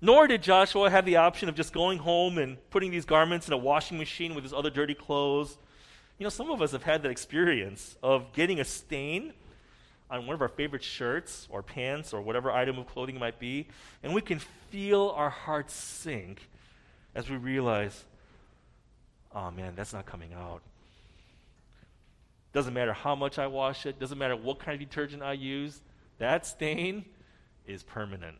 Nor 0.00 0.26
did 0.26 0.42
Joshua 0.42 0.90
have 0.90 1.06
the 1.06 1.16
option 1.16 1.48
of 1.48 1.54
just 1.54 1.72
going 1.72 1.98
home 1.98 2.36
and 2.38 2.58
putting 2.70 2.90
these 2.90 3.06
garments 3.06 3.46
in 3.46 3.54
a 3.54 3.56
washing 3.56 3.96
machine 3.96 4.34
with 4.34 4.44
his 4.44 4.52
other 4.52 4.68
dirty 4.68 4.94
clothes. 4.94 5.56
You 6.18 6.24
know, 6.24 6.30
some 6.30 6.50
of 6.50 6.60
us 6.60 6.72
have 6.72 6.82
had 6.82 7.02
that 7.02 7.10
experience 7.10 7.96
of 8.02 8.32
getting 8.32 8.60
a 8.60 8.64
stain 8.64 9.32
on 10.10 10.26
one 10.26 10.34
of 10.34 10.42
our 10.42 10.48
favorite 10.48 10.84
shirts 10.84 11.48
or 11.50 11.62
pants 11.62 12.12
or 12.12 12.20
whatever 12.20 12.50
item 12.50 12.78
of 12.78 12.86
clothing 12.86 13.18
might 13.18 13.38
be, 13.38 13.66
and 14.02 14.14
we 14.14 14.20
can 14.20 14.38
feel 14.70 15.12
our 15.16 15.30
hearts 15.30 15.74
sink 15.74 16.48
as 17.14 17.28
we 17.28 17.36
realize, 17.36 18.04
oh 19.34 19.50
man, 19.50 19.74
that's 19.74 19.92
not 19.92 20.06
coming 20.06 20.32
out. 20.34 20.62
Doesn't 22.56 22.72
matter 22.72 22.94
how 22.94 23.14
much 23.14 23.38
I 23.38 23.48
wash 23.48 23.84
it, 23.84 24.00
doesn't 24.00 24.16
matter 24.16 24.34
what 24.34 24.58
kind 24.60 24.80
of 24.80 24.88
detergent 24.88 25.22
I 25.22 25.34
use, 25.34 25.82
that 26.16 26.46
stain 26.46 27.04
is 27.66 27.82
permanent. 27.82 28.38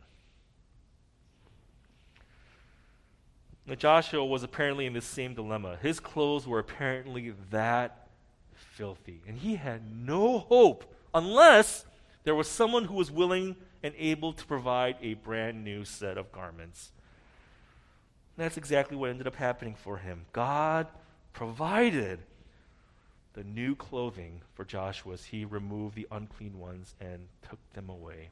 Now, 3.67 3.75
Joshua 3.75 4.25
was 4.25 4.41
apparently 4.41 4.87
in 4.87 4.93
this 4.93 5.05
same 5.05 5.35
dilemma. 5.35 5.77
His 5.83 5.99
clothes 5.99 6.47
were 6.47 6.57
apparently 6.57 7.35
that 7.51 8.07
filthy, 8.55 9.21
and 9.27 9.37
he 9.37 9.55
had 9.57 9.83
no 9.95 10.39
hope 10.39 10.91
unless 11.13 11.85
there 12.23 12.33
was 12.33 12.47
someone 12.47 12.85
who 12.85 12.95
was 12.95 13.11
willing 13.11 13.55
and 13.83 13.93
able 13.99 14.33
to 14.33 14.45
provide 14.47 14.95
a 14.99 15.13
brand 15.13 15.63
new 15.63 15.85
set 15.85 16.17
of 16.17 16.31
garments. 16.31 16.91
And 18.35 18.45
that's 18.45 18.57
exactly 18.57 18.97
what 18.97 19.11
ended 19.11 19.27
up 19.27 19.35
happening 19.35 19.75
for 19.75 19.99
him. 19.99 20.25
God 20.33 20.87
provided 21.33 22.21
the 23.37 23.43
new 23.43 23.75
clothing 23.75 24.41
for 24.55 24.65
Joshua 24.65 25.13
as 25.13 25.25
he 25.25 25.45
removed 25.45 25.93
the 25.93 26.07
unclean 26.11 26.57
ones 26.57 26.95
and 26.99 27.27
took 27.47 27.59
them 27.73 27.87
away. 27.87 28.29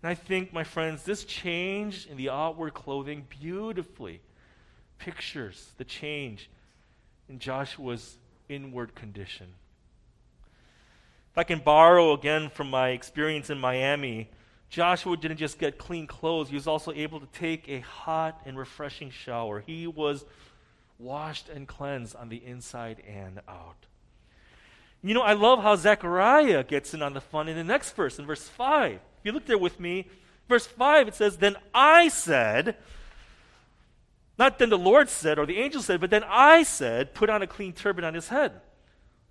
And 0.00 0.08
I 0.08 0.14
think, 0.14 0.52
my 0.52 0.62
friends, 0.62 1.02
this 1.02 1.24
change 1.24 2.06
in 2.06 2.16
the 2.16 2.30
outward 2.30 2.72
clothing 2.72 3.26
beautifully 3.28 4.20
pictures 4.98 5.72
the 5.76 5.84
change 5.84 6.48
in 7.28 7.40
Joshua's 7.40 8.16
inward 8.48 8.94
condition. 8.94 9.48
If 11.32 11.38
I 11.38 11.42
can 11.42 11.58
borrow 11.58 12.12
again 12.12 12.48
from 12.48 12.70
my 12.70 12.90
experience 12.90 13.50
in 13.50 13.58
Miami, 13.58 14.30
Joshua 14.70 15.16
didn't 15.16 15.38
just 15.38 15.58
get 15.58 15.78
clean 15.78 16.06
clothes, 16.06 16.48
he 16.48 16.54
was 16.54 16.68
also 16.68 16.92
able 16.92 17.18
to 17.18 17.26
take 17.32 17.68
a 17.68 17.80
hot 17.80 18.40
and 18.46 18.56
refreshing 18.56 19.10
shower. 19.10 19.64
He 19.66 19.88
was 19.88 20.24
washed 20.96 21.48
and 21.48 21.66
cleansed 21.66 22.14
on 22.14 22.28
the 22.28 22.44
inside 22.44 23.02
and 23.04 23.40
out. 23.48 23.87
You 25.02 25.14
know, 25.14 25.22
I 25.22 25.32
love 25.32 25.62
how 25.62 25.76
Zechariah 25.76 26.64
gets 26.64 26.92
in 26.92 27.02
on 27.02 27.14
the 27.14 27.20
fun 27.20 27.48
in 27.48 27.56
the 27.56 27.64
next 27.64 27.94
verse, 27.94 28.18
in 28.18 28.26
verse 28.26 28.48
5. 28.48 28.92
If 28.92 29.00
you 29.22 29.32
look 29.32 29.46
there 29.46 29.58
with 29.58 29.78
me, 29.78 30.06
verse 30.48 30.66
5, 30.66 31.08
it 31.08 31.14
says, 31.14 31.36
Then 31.36 31.56
I 31.72 32.08
said, 32.08 32.76
not 34.38 34.58
then 34.58 34.70
the 34.70 34.78
Lord 34.78 35.08
said, 35.08 35.38
or 35.38 35.46
the 35.46 35.58
angel 35.58 35.82
said, 35.82 36.00
but 36.00 36.10
then 36.10 36.24
I 36.26 36.62
said, 36.62 37.14
Put 37.14 37.28
on 37.28 37.42
a 37.42 37.46
clean 37.46 37.72
turban 37.72 38.04
on 38.04 38.14
his 38.14 38.28
head. 38.28 38.60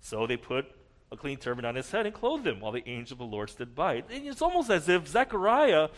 So 0.00 0.26
they 0.26 0.36
put 0.36 0.66
a 1.10 1.16
clean 1.16 1.38
turban 1.38 1.64
on 1.64 1.74
his 1.74 1.90
head 1.90 2.04
and 2.04 2.14
clothed 2.14 2.46
him 2.46 2.60
while 2.60 2.72
the 2.72 2.86
angel 2.86 3.14
of 3.14 3.18
the 3.18 3.24
Lord 3.24 3.48
stood 3.48 3.74
by. 3.74 4.04
It's 4.10 4.42
almost 4.42 4.70
as 4.70 4.88
if 4.88 5.08
Zechariah 5.08 5.88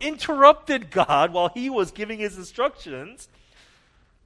interrupted 0.00 0.90
God 0.90 1.32
while 1.32 1.48
he 1.48 1.68
was 1.68 1.90
giving 1.90 2.20
his 2.20 2.36
instructions. 2.36 3.28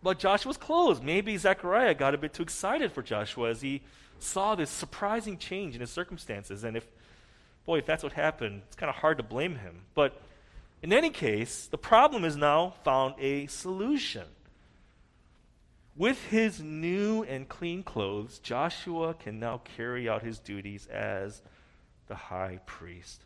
But 0.03 0.19
Joshua's 0.19 0.59
clothes. 0.59 1.01
Maybe 1.01 1.39
Zechariah 1.39 1.95
got 1.95 2.15
a 2.15 2.19
bit 2.19 2.35
too 2.35 2.43
excited 2.43 2.93
for 2.93 3.03
Joshua 3.03 3.49
as 3.49 3.63
he 3.63 3.81
saw 4.19 4.55
this 4.55 4.71
surprising 4.71 5.39
change 5.39 5.75
in 5.75 5.81
his 5.81 5.91
circumstances. 5.91 6.65
And 6.65 6.77
if, 6.77 6.87
boy, 7.67 7.79
if 7.79 7.87
that's 7.87 8.03
what 8.03 8.13
happened, 8.13 8.63
it's 8.67 8.77
kind 8.77 8.91
of 8.91 8.97
hard 8.97 9.19
to 9.19 9.23
blame 9.23 9.57
him. 9.57 9.83
But 9.95 10.21
in 10.83 10.93
any 10.93 11.11
case, 11.11 11.67
the 11.67 11.79
problem 11.79 12.25
has 12.25 12.37
now 12.37 12.75
found 12.85 13.15
a 13.19 13.47
solution. 13.47 14.27
With 15.97 16.23
his 16.27 16.61
new 16.61 17.23
and 17.23 17.49
clean 17.49 17.83
clothes, 17.83 18.39
Joshua 18.41 19.15
can 19.15 19.39
now 19.39 19.63
carry 19.77 20.09
out 20.09 20.23
his 20.23 20.39
duties 20.39 20.87
as 20.89 21.41
the 22.09 22.17
high 22.17 22.59
priest. 22.67 23.25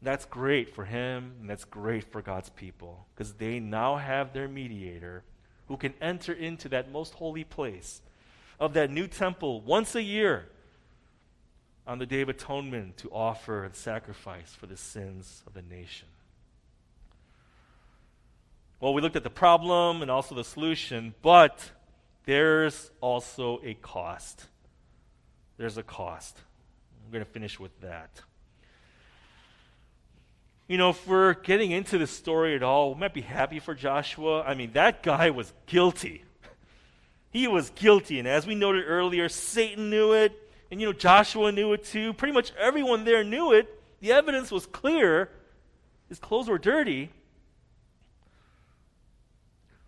That's 0.00 0.24
great 0.24 0.74
for 0.74 0.84
him, 0.84 1.34
and 1.40 1.50
that's 1.50 1.64
great 1.64 2.04
for 2.04 2.22
God's 2.22 2.50
people, 2.50 3.06
because 3.14 3.34
they 3.34 3.60
now 3.60 3.96
have 3.96 4.32
their 4.32 4.48
mediator 4.48 5.24
who 5.68 5.76
can 5.76 5.94
enter 6.00 6.32
into 6.32 6.68
that 6.70 6.90
most 6.90 7.14
holy 7.14 7.44
place 7.44 8.00
of 8.62 8.74
that 8.74 8.92
new 8.92 9.08
temple 9.08 9.60
once 9.60 9.96
a 9.96 10.02
year 10.02 10.46
on 11.84 11.98
the 11.98 12.06
Day 12.06 12.20
of 12.20 12.28
Atonement 12.28 12.96
to 12.98 13.10
offer 13.10 13.64
and 13.64 13.74
sacrifice 13.74 14.54
for 14.54 14.66
the 14.66 14.76
sins 14.76 15.42
of 15.48 15.52
the 15.52 15.62
nation. 15.62 16.06
Well, 18.78 18.94
we 18.94 19.02
looked 19.02 19.16
at 19.16 19.24
the 19.24 19.30
problem 19.30 20.00
and 20.00 20.12
also 20.12 20.36
the 20.36 20.44
solution, 20.44 21.12
but 21.22 21.72
there's 22.24 22.92
also 23.00 23.60
a 23.64 23.74
cost. 23.74 24.46
There's 25.56 25.76
a 25.76 25.82
cost. 25.82 26.38
I'm 27.04 27.10
going 27.10 27.24
to 27.24 27.30
finish 27.30 27.58
with 27.58 27.80
that. 27.80 28.20
You 30.68 30.78
know, 30.78 30.90
if 30.90 31.04
we're 31.04 31.34
getting 31.34 31.72
into 31.72 31.98
the 31.98 32.06
story 32.06 32.54
at 32.54 32.62
all, 32.62 32.94
we 32.94 33.00
might 33.00 33.12
be 33.12 33.22
happy 33.22 33.58
for 33.58 33.74
Joshua. 33.74 34.42
I 34.42 34.54
mean, 34.54 34.70
that 34.74 35.02
guy 35.02 35.30
was 35.30 35.52
guilty. 35.66 36.22
He 37.32 37.48
was 37.48 37.70
guilty. 37.70 38.18
And 38.18 38.28
as 38.28 38.46
we 38.46 38.54
noted 38.54 38.84
earlier, 38.86 39.28
Satan 39.28 39.90
knew 39.90 40.12
it. 40.12 40.38
And, 40.70 40.80
you 40.80 40.86
know, 40.86 40.92
Joshua 40.92 41.50
knew 41.50 41.72
it 41.72 41.82
too. 41.84 42.12
Pretty 42.12 42.32
much 42.32 42.52
everyone 42.58 43.04
there 43.04 43.24
knew 43.24 43.52
it. 43.52 43.80
The 44.00 44.12
evidence 44.12 44.50
was 44.50 44.66
clear. 44.66 45.30
His 46.08 46.18
clothes 46.18 46.48
were 46.48 46.58
dirty. 46.58 47.10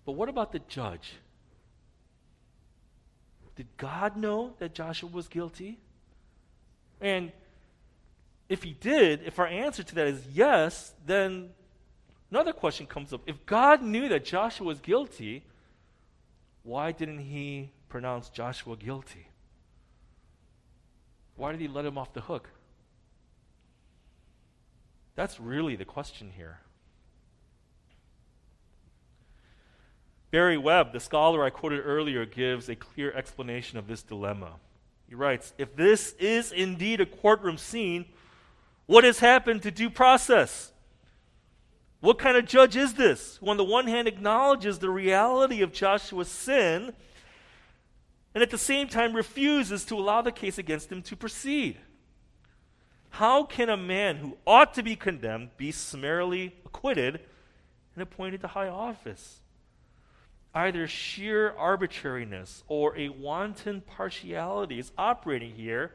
But 0.06 0.12
what 0.12 0.28
about 0.28 0.52
the 0.52 0.60
judge? 0.60 1.12
Did 3.56 3.66
God 3.76 4.16
know 4.16 4.54
that 4.58 4.74
Joshua 4.74 5.08
was 5.08 5.28
guilty? 5.28 5.78
And 7.00 7.30
if 8.48 8.62
he 8.62 8.72
did, 8.72 9.22
if 9.24 9.38
our 9.38 9.46
answer 9.46 9.82
to 9.82 9.94
that 9.96 10.06
is 10.06 10.26
yes, 10.32 10.92
then 11.06 11.50
another 12.30 12.52
question 12.52 12.86
comes 12.86 13.12
up. 13.12 13.20
If 13.26 13.44
God 13.46 13.82
knew 13.82 14.08
that 14.08 14.24
Joshua 14.24 14.66
was 14.66 14.80
guilty, 14.80 15.44
why 16.64 16.90
didn't 16.90 17.20
he 17.20 17.70
pronounce 17.88 18.28
Joshua 18.30 18.76
guilty? 18.76 19.28
Why 21.36 21.52
did 21.52 21.60
he 21.60 21.68
let 21.68 21.84
him 21.84 21.96
off 21.96 22.12
the 22.12 22.22
hook? 22.22 22.48
That's 25.14 25.38
really 25.38 25.76
the 25.76 25.84
question 25.84 26.32
here. 26.36 26.58
Barry 30.30 30.58
Webb, 30.58 30.92
the 30.92 30.98
scholar 30.98 31.44
I 31.44 31.50
quoted 31.50 31.82
earlier, 31.84 32.24
gives 32.26 32.68
a 32.68 32.74
clear 32.74 33.12
explanation 33.12 33.78
of 33.78 33.86
this 33.86 34.02
dilemma. 34.02 34.54
He 35.08 35.14
writes 35.14 35.52
If 35.58 35.76
this 35.76 36.12
is 36.18 36.50
indeed 36.50 37.00
a 37.00 37.06
courtroom 37.06 37.58
scene, 37.58 38.06
what 38.86 39.04
has 39.04 39.20
happened 39.20 39.62
to 39.62 39.70
due 39.70 39.90
process? 39.90 40.72
What 42.04 42.18
kind 42.18 42.36
of 42.36 42.44
judge 42.44 42.76
is 42.76 42.92
this 42.92 43.38
who, 43.38 43.48
on 43.48 43.56
the 43.56 43.64
one 43.64 43.86
hand, 43.86 44.06
acknowledges 44.06 44.78
the 44.78 44.90
reality 44.90 45.62
of 45.62 45.72
Joshua's 45.72 46.28
sin 46.28 46.92
and 48.34 48.42
at 48.42 48.50
the 48.50 48.58
same 48.58 48.88
time 48.88 49.16
refuses 49.16 49.86
to 49.86 49.94
allow 49.94 50.20
the 50.20 50.30
case 50.30 50.58
against 50.58 50.92
him 50.92 51.00
to 51.00 51.16
proceed. 51.16 51.78
How 53.08 53.44
can 53.44 53.70
a 53.70 53.78
man 53.78 54.16
who 54.16 54.36
ought 54.46 54.74
to 54.74 54.82
be 54.82 54.96
condemned 54.96 55.56
be 55.56 55.72
summarily 55.72 56.54
acquitted 56.66 57.20
and 57.94 58.02
appointed 58.02 58.42
to 58.42 58.48
high 58.48 58.68
office? 58.68 59.40
Either 60.54 60.86
sheer 60.86 61.54
arbitrariness 61.56 62.64
or 62.68 62.94
a 62.98 63.08
wanton 63.08 63.80
partiality 63.80 64.78
is 64.78 64.92
operating 64.98 65.54
here, 65.54 65.92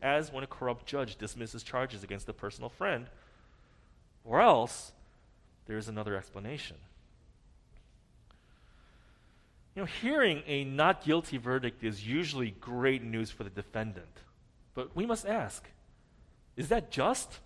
as 0.00 0.32
when 0.32 0.42
a 0.42 0.46
corrupt 0.46 0.86
judge 0.86 1.16
dismisses 1.16 1.62
charges 1.62 2.02
against 2.02 2.30
a 2.30 2.32
personal 2.32 2.70
friend, 2.70 3.08
or 4.24 4.40
else 4.40 4.92
there 5.70 5.78
is 5.78 5.86
another 5.86 6.16
explanation. 6.16 6.76
You 9.76 9.82
know, 9.82 9.86
hearing 10.02 10.42
a 10.48 10.64
not 10.64 11.04
guilty 11.04 11.36
verdict 11.36 11.84
is 11.84 12.04
usually 12.04 12.50
great 12.50 13.04
news 13.04 13.30
for 13.30 13.44
the 13.44 13.50
defendant. 13.50 14.10
But 14.74 14.96
we 14.96 15.06
must 15.06 15.24
ask 15.24 15.64
is 16.56 16.70
that 16.70 16.90
just? 16.90 17.38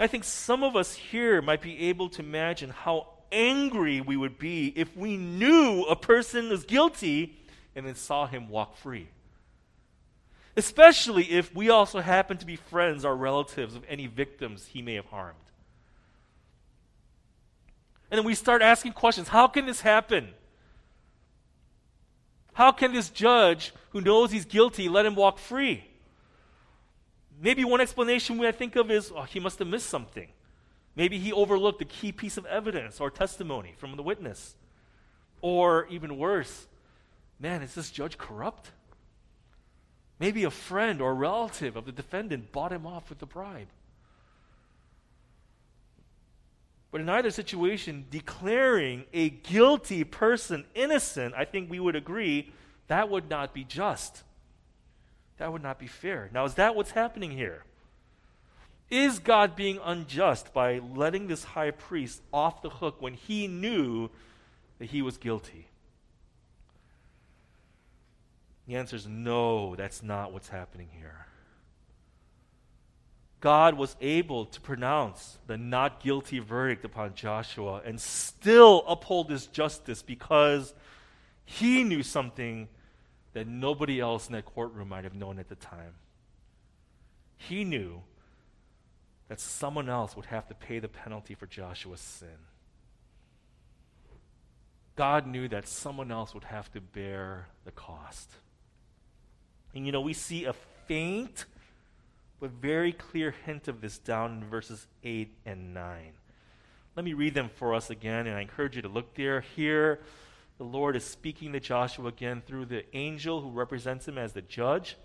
I 0.00 0.08
think 0.08 0.24
some 0.24 0.64
of 0.64 0.74
us 0.74 0.94
here 0.94 1.40
might 1.40 1.62
be 1.62 1.88
able 1.88 2.08
to 2.08 2.22
imagine 2.22 2.70
how 2.70 3.06
angry 3.30 4.00
we 4.00 4.16
would 4.16 4.36
be 4.36 4.72
if 4.74 4.96
we 4.96 5.16
knew 5.16 5.84
a 5.84 5.94
person 5.94 6.48
was 6.48 6.64
guilty 6.64 7.38
and 7.76 7.86
then 7.86 7.94
saw 7.94 8.26
him 8.26 8.48
walk 8.48 8.76
free. 8.76 9.06
Especially 10.56 11.24
if 11.24 11.54
we 11.54 11.68
also 11.68 12.00
happen 12.00 12.38
to 12.38 12.46
be 12.46 12.56
friends 12.56 13.04
or 13.04 13.14
relatives 13.14 13.74
of 13.74 13.84
any 13.88 14.06
victims 14.06 14.66
he 14.66 14.80
may 14.80 14.94
have 14.94 15.06
harmed. 15.06 15.36
And 18.10 18.18
then 18.18 18.24
we 18.24 18.34
start 18.34 18.62
asking 18.62 18.92
questions 18.92 19.28
How 19.28 19.48
can 19.48 19.66
this 19.66 19.80
happen? 19.80 20.28
How 22.54 22.72
can 22.72 22.94
this 22.94 23.10
judge 23.10 23.74
who 23.90 24.00
knows 24.00 24.30
he's 24.30 24.46
guilty 24.46 24.88
let 24.88 25.04
him 25.04 25.14
walk 25.14 25.38
free? 25.38 25.84
Maybe 27.38 27.64
one 27.64 27.82
explanation 27.82 28.38
we 28.38 28.48
I 28.48 28.52
think 28.52 28.76
of 28.76 28.90
is 28.90 29.12
oh, 29.14 29.22
he 29.22 29.40
must 29.40 29.58
have 29.58 29.68
missed 29.68 29.90
something. 29.90 30.28
Maybe 30.94 31.18
he 31.18 31.32
overlooked 31.32 31.82
a 31.82 31.84
key 31.84 32.12
piece 32.12 32.38
of 32.38 32.46
evidence 32.46 32.98
or 32.98 33.10
testimony 33.10 33.74
from 33.76 33.96
the 33.96 34.02
witness. 34.02 34.54
Or 35.42 35.86
even 35.90 36.16
worse, 36.16 36.66
man, 37.38 37.60
is 37.60 37.74
this 37.74 37.90
judge 37.90 38.16
corrupt? 38.16 38.70
Maybe 40.18 40.44
a 40.44 40.50
friend 40.50 41.00
or 41.00 41.14
relative 41.14 41.76
of 41.76 41.84
the 41.84 41.92
defendant 41.92 42.52
bought 42.52 42.72
him 42.72 42.86
off 42.86 43.10
with 43.10 43.20
a 43.22 43.26
bribe. 43.26 43.68
But 46.90 47.00
in 47.02 47.08
either 47.08 47.30
situation, 47.30 48.06
declaring 48.10 49.04
a 49.12 49.28
guilty 49.28 50.04
person 50.04 50.64
innocent, 50.74 51.34
I 51.36 51.44
think 51.44 51.70
we 51.70 51.80
would 51.80 51.96
agree 51.96 52.52
that 52.88 53.10
would 53.10 53.28
not 53.28 53.52
be 53.52 53.64
just. 53.64 54.22
That 55.38 55.52
would 55.52 55.62
not 55.62 55.78
be 55.78 55.86
fair. 55.86 56.30
Now, 56.32 56.44
is 56.44 56.54
that 56.54 56.74
what's 56.74 56.92
happening 56.92 57.32
here? 57.32 57.64
Is 58.88 59.18
God 59.18 59.56
being 59.56 59.80
unjust 59.82 60.54
by 60.54 60.78
letting 60.78 61.26
this 61.26 61.42
high 61.44 61.72
priest 61.72 62.22
off 62.32 62.62
the 62.62 62.70
hook 62.70 63.02
when 63.02 63.14
he 63.14 63.48
knew 63.48 64.08
that 64.78 64.86
he 64.86 65.02
was 65.02 65.18
guilty? 65.18 65.68
The 68.66 68.76
answer 68.76 68.96
is 68.96 69.06
no, 69.06 69.76
that's 69.76 70.02
not 70.02 70.32
what's 70.32 70.48
happening 70.48 70.88
here. 70.92 71.26
God 73.40 73.74
was 73.74 73.94
able 74.00 74.46
to 74.46 74.60
pronounce 74.60 75.38
the 75.46 75.56
not 75.56 76.02
guilty 76.02 76.40
verdict 76.40 76.84
upon 76.84 77.14
Joshua 77.14 77.82
and 77.84 78.00
still 78.00 78.82
uphold 78.88 79.30
his 79.30 79.46
justice 79.46 80.02
because 80.02 80.74
he 81.44 81.84
knew 81.84 82.02
something 82.02 82.68
that 83.34 83.46
nobody 83.46 84.00
else 84.00 84.26
in 84.26 84.32
that 84.32 84.46
courtroom 84.46 84.88
might 84.88 85.04
have 85.04 85.14
known 85.14 85.38
at 85.38 85.48
the 85.48 85.54
time. 85.54 85.94
He 87.36 87.62
knew 87.62 88.02
that 89.28 89.38
someone 89.38 89.88
else 89.88 90.16
would 90.16 90.26
have 90.26 90.48
to 90.48 90.54
pay 90.54 90.78
the 90.78 90.88
penalty 90.88 91.34
for 91.34 91.46
Joshua's 91.46 92.00
sin. 92.00 92.38
God 94.96 95.26
knew 95.26 95.46
that 95.48 95.68
someone 95.68 96.10
else 96.10 96.32
would 96.32 96.44
have 96.44 96.72
to 96.72 96.80
bear 96.80 97.48
the 97.64 97.70
cost. 97.70 98.30
And 99.76 99.84
you 99.84 99.92
know, 99.92 100.00
we 100.00 100.14
see 100.14 100.46
a 100.46 100.54
faint 100.86 101.44
but 102.40 102.50
very 102.50 102.92
clear 102.92 103.34
hint 103.44 103.68
of 103.68 103.82
this 103.82 103.98
down 103.98 104.38
in 104.38 104.44
verses 104.48 104.86
8 105.04 105.30
and 105.44 105.74
9. 105.74 106.12
Let 106.96 107.04
me 107.04 107.12
read 107.12 107.34
them 107.34 107.50
for 107.54 107.74
us 107.74 107.90
again, 107.90 108.26
and 108.26 108.34
I 108.34 108.40
encourage 108.40 108.76
you 108.76 108.82
to 108.82 108.88
look 108.88 109.14
there. 109.14 109.42
Here, 109.54 110.00
the 110.56 110.64
Lord 110.64 110.96
is 110.96 111.04
speaking 111.04 111.52
to 111.52 111.60
Joshua 111.60 112.06
again 112.06 112.42
through 112.46 112.64
the 112.64 112.84
angel 112.96 113.42
who 113.42 113.50
represents 113.50 114.08
him 114.08 114.16
as 114.16 114.32
the 114.32 114.40
judge. 114.40 114.96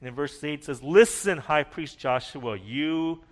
And 0.00 0.08
in 0.08 0.14
verse 0.14 0.44
8 0.44 0.52
it 0.52 0.64
says, 0.64 0.82
Listen, 0.82 1.38
high 1.38 1.64
priest 1.64 1.98
Joshua, 1.98 2.58
you 2.58 3.22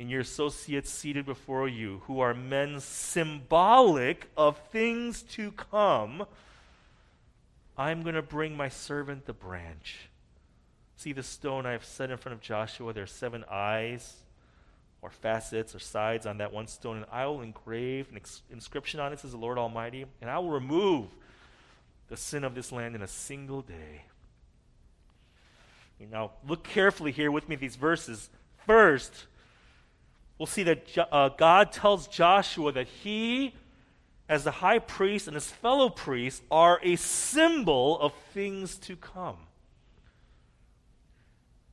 and 0.00 0.10
your 0.10 0.22
associates 0.22 0.90
seated 0.90 1.26
before 1.26 1.68
you, 1.68 2.02
who 2.06 2.18
are 2.18 2.34
men 2.34 2.80
symbolic 2.80 4.28
of 4.36 4.58
things 4.72 5.22
to 5.22 5.52
come, 5.52 6.26
I'm 7.78 8.02
going 8.02 8.14
to 8.14 8.22
bring 8.22 8.56
my 8.56 8.68
servant 8.68 9.26
the 9.26 9.32
branch. 9.32 10.08
See 10.96 11.12
the 11.12 11.22
stone 11.22 11.66
I 11.66 11.72
have 11.72 11.84
set 11.84 12.10
in 12.10 12.16
front 12.16 12.34
of 12.34 12.40
Joshua? 12.40 12.92
There 12.92 13.04
are 13.04 13.06
seven 13.06 13.44
eyes 13.50 14.14
or 15.02 15.10
facets 15.10 15.74
or 15.74 15.78
sides 15.78 16.26
on 16.26 16.38
that 16.38 16.52
one 16.52 16.66
stone, 16.66 16.96
and 16.96 17.06
I 17.12 17.26
will 17.26 17.42
engrave 17.42 18.08
an 18.10 18.20
inscription 18.50 18.98
on 18.98 19.12
it, 19.12 19.20
says 19.20 19.32
the 19.32 19.36
Lord 19.36 19.58
Almighty, 19.58 20.06
and 20.20 20.30
I 20.30 20.38
will 20.38 20.50
remove 20.50 21.06
the 22.08 22.16
sin 22.16 22.44
of 22.44 22.54
this 22.54 22.72
land 22.72 22.94
in 22.94 23.02
a 23.02 23.08
single 23.08 23.60
day. 23.62 24.02
Now, 26.10 26.32
look 26.46 26.62
carefully 26.62 27.10
here 27.10 27.30
with 27.30 27.48
me 27.48 27.56
these 27.56 27.76
verses. 27.76 28.30
First, 28.66 29.26
we'll 30.38 30.46
see 30.46 30.62
that 30.64 30.86
uh, 31.10 31.30
God 31.30 31.72
tells 31.72 32.06
Joshua 32.06 32.72
that 32.72 32.86
he, 32.86 33.54
as 34.28 34.44
the 34.44 34.50
high 34.50 34.78
priest 34.78 35.26
and 35.26 35.34
his 35.34 35.50
fellow 35.50 35.88
priests, 35.88 36.42
are 36.50 36.80
a 36.82 36.96
symbol 36.96 37.98
of 38.00 38.12
things 38.32 38.76
to 38.76 38.96
come. 38.96 39.36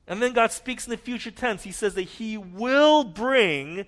And 0.07 0.21
then 0.21 0.33
God 0.33 0.51
speaks 0.51 0.85
in 0.85 0.91
the 0.91 0.97
future 0.97 1.31
tense. 1.31 1.63
He 1.63 1.71
says 1.71 1.93
that 1.95 2.03
He 2.03 2.37
will 2.37 3.03
bring 3.03 3.85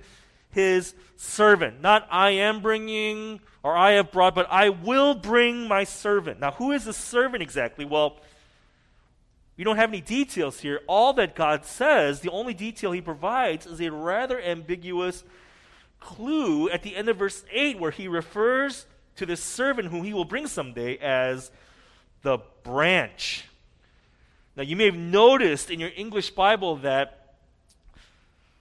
His 0.49 0.95
servant. 1.17 1.81
Not 1.81 2.07
I 2.09 2.31
am 2.31 2.61
bringing 2.61 3.41
or 3.63 3.75
I 3.75 3.91
have 3.93 4.11
brought, 4.11 4.35
but 4.35 4.47
I 4.51 4.69
will 4.69 5.15
bring 5.15 5.67
my 5.67 5.83
servant. 5.83 6.39
Now, 6.39 6.51
who 6.51 6.71
is 6.71 6.85
the 6.85 6.93
servant 6.93 7.41
exactly? 7.41 7.83
Well, 7.83 8.17
we 9.57 9.63
don't 9.63 9.77
have 9.77 9.89
any 9.89 10.01
details 10.01 10.59
here. 10.59 10.81
All 10.87 11.13
that 11.13 11.35
God 11.35 11.65
says, 11.65 12.21
the 12.21 12.29
only 12.29 12.53
detail 12.53 12.91
He 12.91 13.01
provides, 13.01 13.65
is 13.65 13.81
a 13.81 13.91
rather 13.91 14.39
ambiguous 14.39 15.23
clue 16.05 16.69
at 16.69 16.83
the 16.83 16.95
end 16.95 17.09
of 17.09 17.17
verse 17.17 17.43
8 17.51 17.79
where 17.79 17.91
He 17.91 18.07
refers 18.07 18.85
to 19.15 19.25
this 19.25 19.41
servant 19.41 19.89
whom 19.89 20.03
He 20.03 20.13
will 20.13 20.25
bring 20.25 20.47
someday 20.47 20.97
as 20.97 21.51
the 22.21 22.37
branch. 22.63 23.45
Now, 24.55 24.63
you 24.63 24.75
may 24.75 24.85
have 24.85 24.95
noticed 24.95 25.69
in 25.69 25.79
your 25.79 25.91
English 25.95 26.31
Bible 26.31 26.77
that 26.77 27.35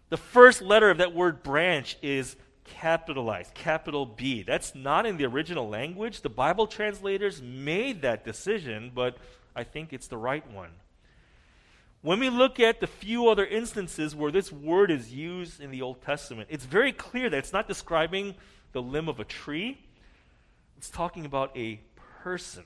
the 0.08 0.16
first 0.16 0.62
letter 0.62 0.90
of 0.90 0.98
that 0.98 1.14
word 1.14 1.42
branch 1.42 1.96
is 2.02 2.36
capitalized, 2.64 3.54
capital 3.54 4.06
B. 4.06 4.42
That's 4.42 4.74
not 4.74 5.06
in 5.06 5.16
the 5.16 5.26
original 5.26 5.68
language. 5.68 6.22
The 6.22 6.30
Bible 6.30 6.66
translators 6.66 7.42
made 7.42 8.02
that 8.02 8.24
decision, 8.24 8.90
but 8.94 9.16
I 9.54 9.64
think 9.64 9.92
it's 9.92 10.08
the 10.08 10.16
right 10.16 10.48
one. 10.50 10.70
When 12.04 12.20
we 12.20 12.28
look 12.28 12.60
at 12.60 12.80
the 12.80 12.86
few 12.86 13.30
other 13.30 13.46
instances 13.46 14.14
where 14.14 14.30
this 14.30 14.52
word 14.52 14.90
is 14.90 15.10
used 15.10 15.58
in 15.58 15.70
the 15.70 15.80
Old 15.80 16.02
Testament, 16.02 16.48
it's 16.50 16.66
very 16.66 16.92
clear 16.92 17.30
that 17.30 17.38
it's 17.38 17.52
not 17.54 17.66
describing 17.66 18.34
the 18.72 18.82
limb 18.82 19.08
of 19.08 19.20
a 19.20 19.24
tree, 19.24 19.78
it's 20.76 20.90
talking 20.90 21.24
about 21.24 21.56
a 21.56 21.80
person. 22.22 22.64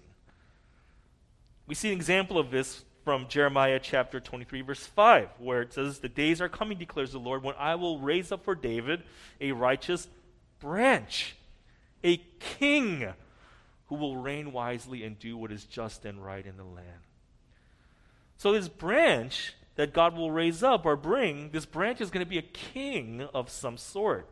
We 1.69 1.77
see 1.77 1.93
an 1.93 1.95
example 1.95 2.37
of 2.37 2.51
this 2.51 2.85
from 3.05 3.29
Jeremiah 3.29 3.79
chapter 3.81 4.19
23, 4.19 4.63
verse 4.63 4.85
5, 4.85 5.29
where 5.39 5.63
it 5.63 5.73
says, 5.73 6.01
The 6.01 6.09
days 6.09 6.41
are 6.41 6.49
coming, 6.49 6.77
declares 6.77 7.13
the 7.13 7.21
Lord, 7.21 7.45
when 7.45 7.55
I 7.61 7.77
will 7.77 8.01
raise 8.01 8.33
up 8.33 8.43
for 8.43 8.57
David 8.57 9.05
a 9.41 9.53
righteous 9.53 10.09
branch, 10.59 11.37
a 12.03 12.17
king 12.41 13.13
who 13.87 13.95
will 13.95 14.17
reign 14.17 14.51
wisely 14.51 15.05
and 15.05 15.17
do 15.17 15.37
what 15.37 15.53
is 15.53 15.63
just 15.63 16.05
and 16.05 16.25
right 16.25 16.45
in 16.45 16.57
the 16.57 16.65
land. 16.65 17.08
So, 18.39 18.53
this 18.53 18.69
branch 18.69 19.55
that 19.75 19.93
God 19.93 20.17
will 20.17 20.31
raise 20.31 20.63
up 20.63 20.87
or 20.87 20.97
bring, 20.97 21.51
this 21.51 21.67
branch 21.67 22.01
is 22.01 22.11
going 22.11 22.25
to 22.25 22.31
be 22.31 22.39
a 22.39 22.43
king 22.43 23.29
of 23.35 23.51
some 23.51 23.77
sort. 23.77 24.29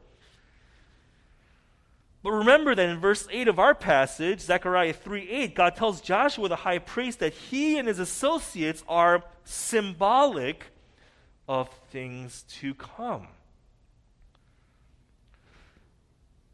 But 2.23 2.33
remember 2.33 2.75
that 2.75 2.88
in 2.88 2.99
verse 2.99 3.29
8 3.31 3.47
of 3.47 3.59
our 3.59 3.75
passage, 3.75 4.40
Zechariah 4.40 4.92
3 4.92 5.29
8, 5.29 5.55
God 5.55 5.77
tells 5.77 6.01
Joshua 6.01 6.49
the 6.49 6.57
high 6.57 6.79
priest 6.79 7.19
that 7.19 7.33
he 7.33 7.79
and 7.79 7.87
his 7.87 7.99
associates 7.99 8.83
are 8.88 9.25
symbolic 9.45 10.64
of 11.49 11.69
things 11.90 12.45
to 12.61 12.75
come. 12.75 13.29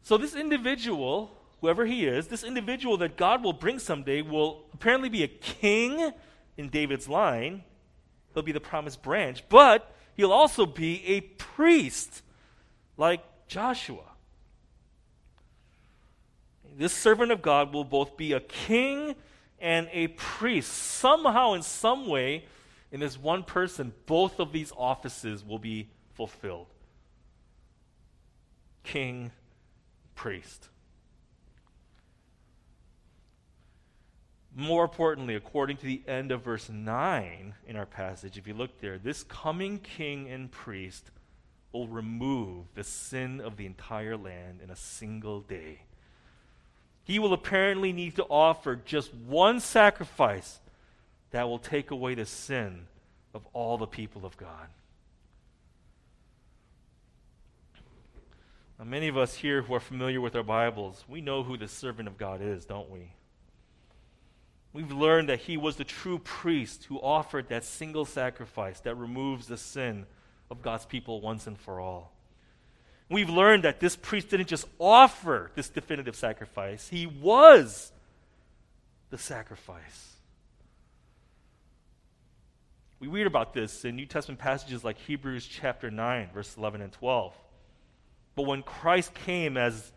So, 0.01 0.17
this 0.17 0.35
individual, 0.35 1.37
whoever 1.61 1.85
he 1.85 2.05
is, 2.05 2.27
this 2.27 2.43
individual 2.43 2.97
that 2.97 3.15
God 3.15 3.43
will 3.43 3.53
bring 3.53 3.77
someday, 3.77 4.23
will 4.23 4.65
apparently 4.73 5.09
be 5.09 5.23
a 5.23 5.27
king 5.27 6.13
in 6.57 6.69
David's 6.69 7.07
line. 7.07 7.63
He'll 8.33 8.43
be 8.43 8.51
the 8.51 8.59
promised 8.59 9.01
branch, 9.03 9.43
but 9.49 9.93
he'll 10.15 10.31
also 10.31 10.65
be 10.65 11.05
a 11.05 11.21
priest 11.21 12.21
like 12.97 13.23
Joshua 13.47 14.13
this 16.77 16.93
servant 16.93 17.31
of 17.31 17.41
God 17.41 17.73
will 17.73 17.83
both 17.83 18.17
be 18.17 18.33
a 18.33 18.39
king 18.39 19.15
and 19.59 19.87
a 19.91 20.07
priest. 20.09 20.71
Somehow, 20.71 21.53
in 21.53 21.61
some 21.61 22.07
way, 22.07 22.45
in 22.91 22.99
this 22.99 23.17
one 23.17 23.43
person, 23.43 23.93
both 24.05 24.39
of 24.39 24.51
these 24.51 24.71
offices 24.75 25.43
will 25.43 25.59
be 25.59 25.89
fulfilled. 26.13 26.67
king, 28.83 29.31
priest. 30.13 30.67
More 34.55 34.83
importantly, 34.83 35.35
according 35.35 35.77
to 35.77 35.85
the 35.85 36.03
end 36.07 36.31
of 36.31 36.43
verse 36.43 36.69
9 36.69 37.55
in 37.65 37.75
our 37.75 37.87
passage, 37.87 38.37
if 38.37 38.47
you 38.47 38.53
look 38.53 38.79
there, 38.79 38.99
this 38.99 39.23
coming 39.23 39.79
king 39.79 40.29
and 40.29 40.51
priest 40.51 41.09
will 41.71 41.87
remove 41.87 42.65
the 42.75 42.83
sin 42.83 43.41
of 43.41 43.57
the 43.57 43.65
entire 43.65 44.15
land 44.15 44.59
in 44.63 44.69
a 44.69 44.75
single 44.75 45.41
day. 45.41 45.79
He 47.03 47.17
will 47.17 47.33
apparently 47.33 47.91
need 47.91 48.15
to 48.17 48.23
offer 48.25 48.75
just 48.75 49.13
one 49.13 49.59
sacrifice 49.59 50.59
that 51.31 51.49
will 51.49 51.59
take 51.59 51.89
away 51.89 52.13
the 52.13 52.25
sin 52.25 52.85
of 53.33 53.45
all 53.53 53.79
the 53.79 53.87
people 53.87 54.23
of 54.23 54.37
God. 54.37 54.67
Now, 58.77 58.85
many 58.85 59.07
of 59.07 59.17
us 59.17 59.33
here 59.33 59.63
who 59.63 59.73
are 59.73 59.79
familiar 59.79 60.21
with 60.21 60.35
our 60.35 60.43
Bibles, 60.43 61.03
we 61.07 61.21
know 61.21 61.41
who 61.41 61.57
the 61.57 61.67
servant 61.67 62.07
of 62.07 62.19
God 62.19 62.39
is, 62.39 62.65
don't 62.65 62.89
we? 62.91 63.13
We've 64.73 64.91
learned 64.91 65.29
that 65.29 65.41
he 65.41 65.55
was 65.55 65.75
the 65.75 65.83
true 65.83 66.17
priest 66.17 66.85
who 66.85 66.97
offered 66.99 67.49
that 67.49 67.63
single 67.63 68.05
sacrifice 68.05 68.79
that 68.81 68.95
removes 68.95 69.45
the 69.45 69.57
sin 69.57 70.07
of 70.49 70.63
God's 70.63 70.85
people 70.85 71.21
once 71.21 71.45
and 71.45 71.57
for 71.57 71.79
all. 71.79 72.11
We've 73.09 73.29
learned 73.29 73.63
that 73.63 73.79
this 73.79 73.95
priest 73.95 74.29
didn't 74.29 74.47
just 74.47 74.65
offer 74.79 75.51
this 75.53 75.69
definitive 75.69 76.15
sacrifice, 76.15 76.87
he 76.87 77.05
was 77.05 77.91
the 79.11 79.17
sacrifice. 79.19 80.09
We 82.99 83.09
read 83.09 83.27
about 83.27 83.53
this 83.53 83.83
in 83.83 83.97
New 83.97 84.05
Testament 84.05 84.39
passages 84.39 84.83
like 84.83 84.97
Hebrews 84.97 85.45
chapter 85.45 85.91
9, 85.91 86.29
verse 86.33 86.55
11 86.57 86.81
and 86.81 86.91
12. 86.91 87.33
But 88.35 88.43
when 88.43 88.63
Christ 88.63 89.13
came 89.13 89.57
as 89.57 89.91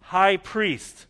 high 0.00 0.36
priest 0.36 1.06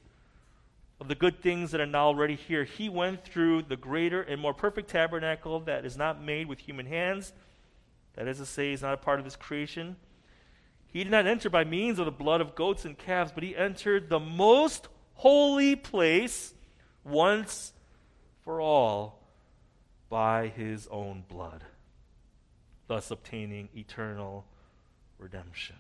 of 1.01 1.09
the 1.09 1.15
good 1.15 1.41
things 1.41 1.71
that 1.71 1.81
are 1.81 1.87
now 1.87 2.07
already 2.07 2.35
here, 2.35 2.65
he 2.65 2.89
went 2.89 3.25
through 3.25 3.63
the 3.63 3.77
greater 3.77 4.21
and 4.21 4.41
more 4.41 4.55
perfect 4.55 4.91
tabernacle 4.91 5.61
that 5.61 5.85
is 5.85 5.97
not 5.97 6.23
made 6.23 6.49
with 6.49 6.59
human 6.59 6.87
hands. 6.87 7.33
That 8.15 8.27
is 8.27 8.39
to 8.39 8.47
say, 8.47 8.73
is 8.73 8.83
not 8.83 8.95
a 8.95 8.99
part 8.99 9.21
of 9.21 9.25
this 9.25 9.37
creation. 9.37 9.97
He 10.87 11.05
did 11.05 11.11
not 11.11 11.27
enter 11.27 11.49
by 11.51 11.65
means 11.65 11.99
of 11.99 12.07
the 12.07 12.11
blood 12.11 12.41
of 12.41 12.55
goats 12.55 12.85
and 12.85 12.99
calves, 12.99 13.31
but 13.33 13.45
he 13.45 13.55
entered 13.55 14.09
the 14.09 14.19
most 14.19 14.89
holy 15.15 15.77
place 15.77 16.55
once 17.05 17.73
for 18.43 18.61
all 18.61 19.21
by 20.09 20.49
his 20.49 20.89
own 20.91 21.25
blood, 21.29 21.63
thus 22.87 23.11
obtaining 23.11 23.69
eternal 23.77 24.47
redemption. 25.19 25.77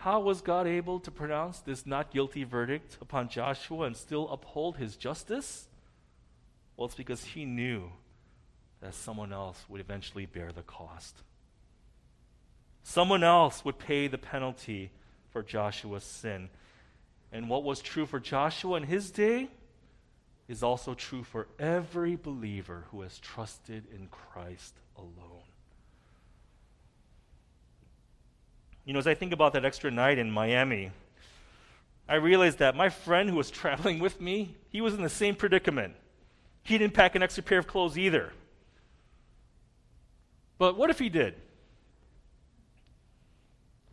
How 0.00 0.20
was 0.20 0.40
God 0.40 0.66
able 0.66 0.98
to 1.00 1.10
pronounce 1.10 1.60
this 1.60 1.84
not 1.84 2.10
guilty 2.10 2.42
verdict 2.42 2.96
upon 3.02 3.28
Joshua 3.28 3.84
and 3.84 3.94
still 3.94 4.30
uphold 4.30 4.78
his 4.78 4.96
justice? 4.96 5.68
Well, 6.74 6.86
it's 6.86 6.94
because 6.94 7.22
he 7.22 7.44
knew 7.44 7.92
that 8.80 8.94
someone 8.94 9.30
else 9.30 9.62
would 9.68 9.78
eventually 9.78 10.24
bear 10.24 10.52
the 10.52 10.62
cost. 10.62 11.22
Someone 12.82 13.22
else 13.22 13.62
would 13.62 13.78
pay 13.78 14.08
the 14.08 14.16
penalty 14.16 14.90
for 15.32 15.42
Joshua's 15.42 16.02
sin. 16.02 16.48
And 17.30 17.50
what 17.50 17.62
was 17.62 17.82
true 17.82 18.06
for 18.06 18.18
Joshua 18.18 18.78
in 18.78 18.84
his 18.84 19.10
day 19.10 19.50
is 20.48 20.62
also 20.62 20.94
true 20.94 21.24
for 21.24 21.46
every 21.58 22.16
believer 22.16 22.86
who 22.90 23.02
has 23.02 23.18
trusted 23.18 23.84
in 23.94 24.08
Christ 24.08 24.76
alone. 24.96 25.49
You 28.90 28.94
know, 28.94 28.98
as 28.98 29.06
I 29.06 29.14
think 29.14 29.32
about 29.32 29.52
that 29.52 29.64
extra 29.64 29.88
night 29.88 30.18
in 30.18 30.32
Miami, 30.32 30.90
I 32.08 32.16
realized 32.16 32.58
that 32.58 32.74
my 32.74 32.88
friend 32.88 33.30
who 33.30 33.36
was 33.36 33.48
traveling 33.62 34.00
with 34.00 34.20
me, 34.20 34.56
he 34.68 34.80
was 34.80 34.94
in 34.94 35.02
the 35.02 35.08
same 35.08 35.36
predicament. 35.36 35.94
He 36.64 36.76
didn't 36.76 36.94
pack 36.94 37.14
an 37.14 37.22
extra 37.22 37.44
pair 37.44 37.60
of 37.60 37.68
clothes 37.68 37.96
either. 37.96 38.32
But 40.58 40.76
what 40.76 40.90
if 40.90 40.98
he 40.98 41.08
did? 41.08 41.36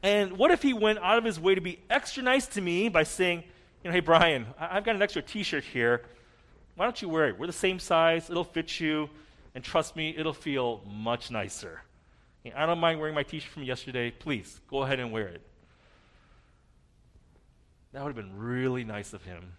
And 0.02 0.36
what 0.36 0.50
if 0.50 0.64
he 0.64 0.74
went 0.74 0.98
out 0.98 1.20
of 1.20 1.24
his 1.24 1.40
way 1.40 1.54
to 1.54 1.62
be 1.62 1.78
extra 1.92 2.24
nice 2.24 2.48
to 2.48 2.62
me 2.62 2.90
by 2.90 3.04
saying, 3.04 3.44
you 3.84 3.92
know, 3.92 3.94
hey, 3.94 4.00
Brian, 4.00 4.48
I've 4.60 4.84
got 4.84 4.96
an 4.96 5.04
extra 5.04 5.22
t 5.22 5.44
shirt 5.44 5.64
here. 5.64 6.06
Why 6.74 6.86
don't 6.86 7.00
you 7.04 7.08
wear 7.08 7.28
it? 7.28 7.38
We're 7.38 7.46
the 7.46 7.54
same 7.54 7.78
size, 7.78 8.32
it'll 8.32 8.44
fit 8.44 8.80
you, 8.80 9.12
and 9.54 9.64
trust 9.64 9.96
me, 9.96 10.16
it'll 10.18 10.34
feel 10.34 10.82
much 10.88 11.30
nicer. 11.30 11.84
I 12.56 12.66
don't 12.66 12.80
mind 12.80 13.00
wearing 13.00 13.16
my 13.16 13.24
t 13.24 13.40
shirt 13.40 13.52
from 13.52 13.64
yesterday. 13.64 14.12
Please, 14.12 14.60
go 14.70 14.84
ahead 14.84 15.00
and 15.00 15.12
wear 15.12 15.28
it. 15.28 15.42
That 17.94 18.04
would 18.04 18.16
have 18.16 18.26
been 18.26 18.38
really 18.38 18.84
nice 18.84 19.14
of 19.14 19.24
him. 19.24 19.54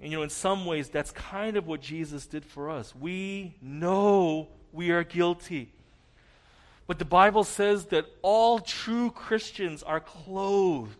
And 0.00 0.10
you 0.10 0.18
know, 0.18 0.22
in 0.22 0.30
some 0.30 0.64
ways, 0.64 0.88
that's 0.88 1.10
kind 1.10 1.56
of 1.56 1.66
what 1.66 1.80
Jesus 1.80 2.26
did 2.26 2.44
for 2.44 2.70
us. 2.70 2.94
We 2.94 3.56
know 3.60 4.48
we 4.72 4.90
are 4.90 5.04
guilty. 5.04 5.72
But 6.86 6.98
the 6.98 7.04
Bible 7.04 7.44
says 7.44 7.86
that 7.86 8.06
all 8.22 8.58
true 8.58 9.10
Christians 9.10 9.82
are 9.82 10.00
clothed 10.00 10.96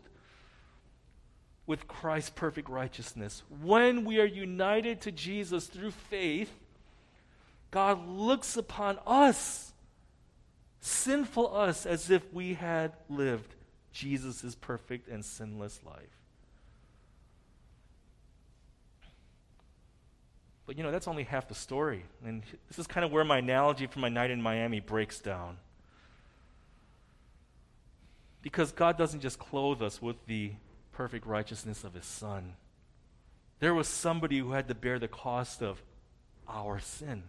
with 1.67 1.89
Christ's 1.89 2.31
perfect 2.31 2.69
righteousness. 2.69 3.43
When 3.63 4.05
we 4.05 4.21
are 4.21 4.27
united 4.27 5.01
to 5.03 5.13
Jesus 5.13 5.67
through 5.67 5.93
faith, 5.93 6.53
God 7.71 8.07
looks 8.07 8.57
upon 8.57 8.99
us, 9.07 9.70
sinful 10.81 11.55
us, 11.57 11.87
as 11.87 12.11
if 12.11 12.23
we 12.33 12.55
had 12.55 12.93
lived 13.09 13.55
Jesus' 13.93 14.55
perfect 14.55 15.09
and 15.09 15.25
sinless 15.25 15.81
life. 15.85 16.21
But 20.67 20.79
you 20.79 20.85
know, 20.85 20.93
that's 20.93 21.09
only 21.09 21.25
half 21.25 21.49
the 21.49 21.55
story. 21.55 22.05
And 22.25 22.43
this 22.69 22.79
is 22.79 22.87
kind 22.87 23.05
of 23.05 23.11
where 23.11 23.25
my 23.25 23.39
analogy 23.39 23.87
from 23.87 24.03
my 24.03 24.09
night 24.09 24.31
in 24.31 24.41
Miami 24.41 24.79
breaks 24.79 25.19
down. 25.19 25.57
Because 28.43 28.71
God 28.73 28.97
doesn't 28.97 29.21
just 29.21 29.39
clothe 29.39 29.83
us 29.83 30.01
with 30.01 30.25
the 30.27 30.53
perfect 30.93 31.27
righteousness 31.27 31.83
of 31.83 31.95
His 31.95 32.07
Son, 32.07 32.55
there 33.59 33.75
was 33.75 33.89
somebody 33.89 34.39
who 34.39 34.53
had 34.53 34.69
to 34.69 34.75
bear 34.75 34.99
the 34.99 35.09
cost 35.09 35.61
of 35.61 35.83
our 36.49 36.79
sin. 36.79 37.25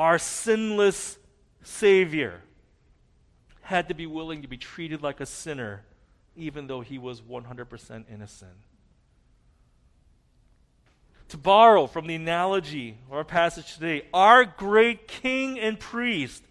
Our 0.00 0.18
sinless 0.18 1.18
Savior 1.62 2.40
had 3.60 3.88
to 3.88 3.94
be 3.94 4.06
willing 4.06 4.40
to 4.42 4.48
be 4.48 4.56
treated 4.56 5.02
like 5.02 5.20
a 5.20 5.26
sinner, 5.26 5.82
even 6.34 6.66
though 6.66 6.80
he 6.80 6.96
was 6.96 7.20
100% 7.20 8.04
innocent 8.10 8.56
to 11.30 11.36
borrow 11.36 11.86
from 11.86 12.08
the 12.08 12.16
analogy 12.16 12.96
of 13.06 13.12
our 13.12 13.24
passage 13.24 13.74
today, 13.74 14.02
our 14.12 14.44
great 14.44 15.06
king 15.06 15.58
and 15.60 15.78
priest 15.78 16.42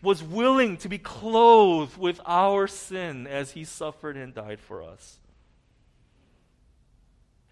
was 0.00 0.22
willing 0.22 0.78
to 0.78 0.88
be 0.88 0.98
clothed 0.98 1.98
with 1.98 2.18
our 2.26 2.66
sin 2.66 3.26
as 3.26 3.50
he 3.50 3.64
suffered 3.64 4.16
and 4.16 4.34
died 4.34 4.60
for 4.60 4.82
us. 4.82 5.18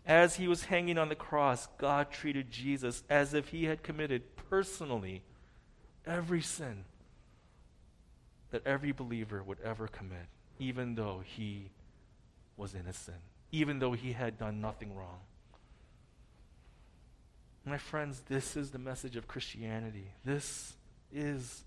As 0.07 0.37
he 0.37 0.49
was 0.49 0.65
hanging 0.65 0.97
on 0.97 1.11
the 1.11 1.15
cross, 1.15 1.69
God 1.79 2.11
treated 2.11 2.51
Jesus 2.51 3.05
as 3.09 3.35
if 3.35 3.51
he 3.51 3.67
had 3.67 3.83
committed 3.83 4.30
personally 4.51 5.23
every 6.07 6.43
sin 6.43 6.85
that 8.51 8.67
every 8.67 8.93
believer 8.93 9.43
would 9.43 9.59
ever 9.65 9.87
commit, 9.87 10.27
even 10.59 10.97
though 10.97 11.23
he 11.25 11.71
was 12.57 12.75
innocent, 12.75 13.21
even 13.53 13.79
though 13.79 13.93
he 13.93 14.13
had 14.13 14.37
done 14.37 14.61
nothing 14.61 14.95
wrong. 14.95 15.21
My 17.65 17.79
friends, 17.79 18.23
this 18.29 18.57
is 18.57 18.71
the 18.71 18.79
message 18.79 19.15
of 19.15 19.29
Christianity. 19.29 20.09
This 20.25 20.73
is 21.13 21.63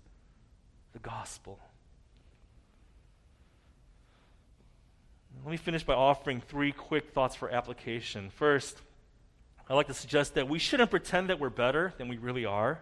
the 0.92 0.98
gospel. 0.98 1.58
Let 5.42 5.50
me 5.50 5.56
finish 5.56 5.82
by 5.82 5.94
offering 5.94 6.40
three 6.40 6.72
quick 6.72 7.12
thoughts 7.12 7.34
for 7.34 7.50
application. 7.50 8.30
First, 8.30 8.78
I'd 9.68 9.74
like 9.74 9.86
to 9.86 9.94
suggest 9.94 10.34
that 10.34 10.48
we 10.48 10.58
shouldn't 10.58 10.90
pretend 10.90 11.30
that 11.30 11.40
we're 11.40 11.50
better 11.50 11.94
than 11.96 12.08
we 12.08 12.18
really 12.18 12.44
are. 12.44 12.80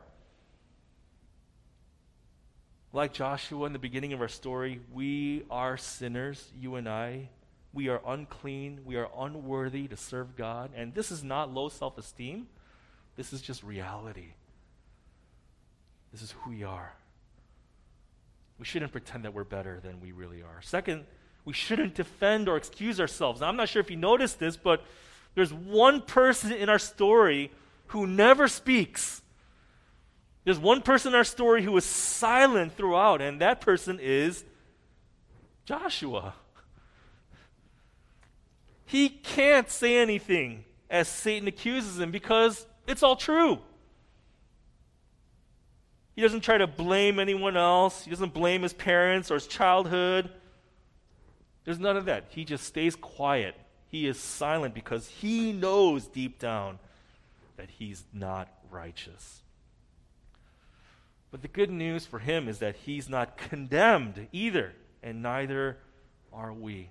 Like 2.92 3.12
Joshua 3.12 3.66
in 3.66 3.72
the 3.72 3.78
beginning 3.78 4.12
of 4.12 4.20
our 4.20 4.28
story, 4.28 4.80
we 4.92 5.44
are 5.50 5.76
sinners, 5.76 6.50
you 6.60 6.74
and 6.74 6.88
I. 6.88 7.28
We 7.72 7.88
are 7.88 8.02
unclean. 8.06 8.80
We 8.84 8.96
are 8.96 9.08
unworthy 9.16 9.88
to 9.88 9.96
serve 9.96 10.36
God. 10.36 10.70
And 10.76 10.94
this 10.94 11.10
is 11.10 11.24
not 11.24 11.52
low 11.52 11.68
self 11.68 11.96
esteem. 11.96 12.48
This 13.16 13.32
is 13.32 13.40
just 13.40 13.62
reality. 13.62 14.34
This 16.12 16.20
is 16.20 16.32
who 16.32 16.50
we 16.50 16.64
are. 16.64 16.92
We 18.58 18.66
shouldn't 18.66 18.92
pretend 18.92 19.24
that 19.24 19.32
we're 19.32 19.44
better 19.44 19.80
than 19.82 20.00
we 20.00 20.12
really 20.12 20.42
are. 20.42 20.60
Second, 20.60 21.04
we 21.44 21.54
shouldn't 21.54 21.94
defend 21.94 22.48
or 22.48 22.56
excuse 22.56 23.00
ourselves. 23.00 23.40
Now, 23.40 23.48
I'm 23.48 23.56
not 23.56 23.68
sure 23.68 23.80
if 23.80 23.90
you 23.90 23.96
noticed 23.96 24.38
this, 24.38 24.56
but 24.56 24.84
there's 25.34 25.52
one 25.52 26.02
person 26.02 26.52
in 26.52 26.68
our 26.68 26.78
story 26.78 27.50
who 27.88 28.06
never 28.06 28.48
speaks. 28.48 29.22
There's 30.44 30.58
one 30.58 30.82
person 30.82 31.12
in 31.12 31.16
our 31.16 31.24
story 31.24 31.62
who 31.62 31.76
is 31.76 31.84
silent 31.84 32.76
throughout, 32.76 33.20
and 33.22 33.40
that 33.40 33.60
person 33.60 33.98
is 34.00 34.44
Joshua. 35.64 36.34
He 38.84 39.08
can't 39.08 39.70
say 39.70 39.96
anything 39.98 40.64
as 40.90 41.08
Satan 41.08 41.48
accuses 41.48 41.98
him 41.98 42.10
because 42.10 42.66
it's 42.86 43.02
all 43.02 43.16
true. 43.16 43.58
He 46.14 46.20
doesn't 46.20 46.42
try 46.42 46.58
to 46.58 46.66
blame 46.66 47.18
anyone 47.18 47.56
else. 47.56 48.04
He 48.04 48.10
doesn't 48.10 48.34
blame 48.34 48.62
his 48.62 48.74
parents 48.74 49.30
or 49.30 49.34
his 49.34 49.46
childhood. 49.46 50.30
There's 51.64 51.78
none 51.78 51.96
of 51.96 52.04
that. 52.06 52.26
He 52.28 52.44
just 52.44 52.64
stays 52.64 52.96
quiet. 52.96 53.54
He 53.92 54.08
is 54.08 54.18
silent 54.18 54.74
because 54.74 55.06
he 55.06 55.52
knows 55.52 56.06
deep 56.06 56.38
down 56.38 56.78
that 57.58 57.68
he's 57.68 58.04
not 58.10 58.48
righteous. 58.70 59.42
But 61.30 61.42
the 61.42 61.48
good 61.48 61.70
news 61.70 62.06
for 62.06 62.18
him 62.18 62.48
is 62.48 62.58
that 62.60 62.74
he's 62.74 63.10
not 63.10 63.36
condemned 63.36 64.28
either, 64.32 64.72
and 65.02 65.22
neither 65.22 65.76
are 66.32 66.54
we. 66.54 66.88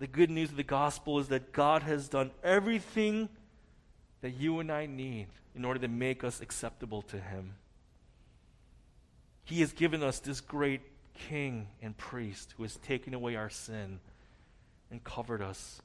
The 0.00 0.08
good 0.08 0.30
news 0.30 0.50
of 0.50 0.56
the 0.56 0.64
gospel 0.64 1.20
is 1.20 1.28
that 1.28 1.52
God 1.52 1.84
has 1.84 2.08
done 2.08 2.32
everything 2.42 3.28
that 4.20 4.30
you 4.30 4.58
and 4.58 4.72
I 4.72 4.86
need 4.86 5.28
in 5.54 5.64
order 5.64 5.78
to 5.78 5.86
make 5.86 6.24
us 6.24 6.40
acceptable 6.40 7.02
to 7.02 7.20
Him. 7.20 7.54
He 9.44 9.60
has 9.60 9.72
given 9.72 10.02
us 10.02 10.18
this 10.18 10.40
great 10.40 10.80
King 11.28 11.68
and 11.80 11.96
priest 11.96 12.54
who 12.56 12.64
has 12.64 12.76
taken 12.78 13.14
away 13.14 13.36
our 13.36 13.50
sin 13.50 14.00
and 14.92 15.02
covered 15.02 15.42
us 15.42 15.82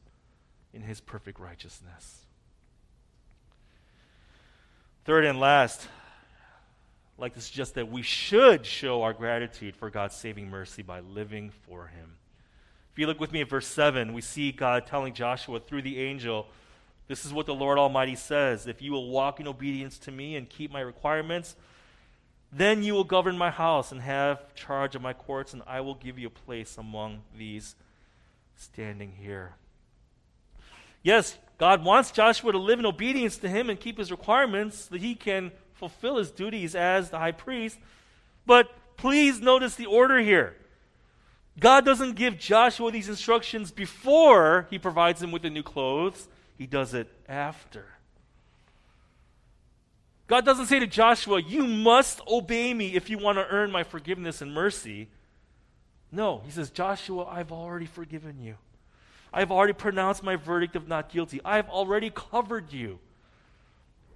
in 0.73 0.83
His 0.83 1.01
perfect 1.01 1.39
righteousness. 1.39 2.25
Third 5.05 5.25
and 5.25 5.39
last, 5.39 5.87
I'd 7.17 7.21
like 7.21 7.33
to 7.33 7.41
suggest 7.41 7.75
that 7.75 7.89
we 7.89 8.03
should 8.03 8.65
show 8.65 9.01
our 9.01 9.13
gratitude 9.13 9.75
for 9.75 9.89
God's 9.89 10.15
saving 10.15 10.49
mercy 10.49 10.83
by 10.83 10.99
living 10.99 11.51
for 11.65 11.87
Him. 11.87 12.17
If 12.91 12.99
you 12.99 13.07
look 13.07 13.19
with 13.19 13.31
me 13.31 13.41
at 13.41 13.49
verse 13.49 13.67
7, 13.67 14.13
we 14.13 14.21
see 14.21 14.51
God 14.51 14.85
telling 14.85 15.13
Joshua 15.13 15.59
through 15.59 15.83
the 15.83 15.99
angel 15.99 16.47
this 17.07 17.25
is 17.25 17.31
what 17.31 17.45
the 17.45 17.55
Lord 17.55 17.77
Almighty 17.77 18.15
says 18.15 18.67
If 18.67 18.81
you 18.81 18.91
will 18.91 19.09
walk 19.09 19.39
in 19.39 19.47
obedience 19.47 19.97
to 19.99 20.11
me 20.11 20.35
and 20.35 20.49
keep 20.49 20.71
my 20.71 20.81
requirements, 20.81 21.55
then 22.51 22.83
you 22.83 22.93
will 22.93 23.05
govern 23.05 23.37
my 23.37 23.49
house 23.49 23.91
and 23.91 24.01
have 24.01 24.53
charge 24.55 24.95
of 24.95 25.01
my 25.01 25.13
courts, 25.13 25.53
and 25.53 25.63
I 25.65 25.81
will 25.81 25.95
give 25.95 26.19
you 26.19 26.27
a 26.27 26.31
place 26.31 26.77
among 26.77 27.21
these 27.37 27.75
standing 28.57 29.13
here. 29.19 29.55
Yes, 31.03 31.37
God 31.57 31.83
wants 31.83 32.11
Joshua 32.11 32.51
to 32.51 32.57
live 32.57 32.79
in 32.79 32.85
obedience 32.85 33.37
to 33.37 33.49
him 33.49 33.69
and 33.69 33.79
keep 33.79 33.97
his 33.97 34.11
requirements 34.11 34.85
so 34.85 34.89
that 34.91 35.01
he 35.01 35.15
can 35.15 35.51
fulfill 35.73 36.17
his 36.17 36.31
duties 36.31 36.75
as 36.75 37.09
the 37.09 37.19
high 37.19 37.31
priest. 37.31 37.79
But 38.45 38.69
please 38.97 39.39
notice 39.39 39.75
the 39.75 39.85
order 39.85 40.19
here. 40.19 40.55
God 41.59 41.85
doesn't 41.85 42.15
give 42.15 42.37
Joshua 42.37 42.91
these 42.91 43.09
instructions 43.09 43.71
before 43.71 44.67
he 44.69 44.77
provides 44.77 45.21
him 45.21 45.31
with 45.31 45.41
the 45.41 45.49
new 45.49 45.63
clothes. 45.63 46.27
He 46.57 46.67
does 46.67 46.93
it 46.93 47.07
after. 47.27 47.85
God 50.27 50.45
doesn't 50.45 50.67
say 50.67 50.79
to 50.79 50.87
Joshua, 50.87 51.41
You 51.41 51.65
must 51.65 52.21
obey 52.27 52.73
me 52.73 52.95
if 52.95 53.09
you 53.09 53.17
want 53.17 53.37
to 53.37 53.47
earn 53.47 53.71
my 53.71 53.83
forgiveness 53.83 54.41
and 54.41 54.53
mercy. 54.53 55.07
No, 56.11 56.41
he 56.45 56.51
says, 56.51 56.69
Joshua, 56.69 57.25
I've 57.25 57.51
already 57.51 57.85
forgiven 57.85 58.41
you. 58.41 58.55
I've 59.33 59.51
already 59.51 59.73
pronounced 59.73 60.23
my 60.23 60.35
verdict 60.35 60.75
of 60.75 60.87
not 60.87 61.09
guilty. 61.09 61.41
I've 61.43 61.69
already 61.69 62.09
covered 62.09 62.71
you 62.71 62.99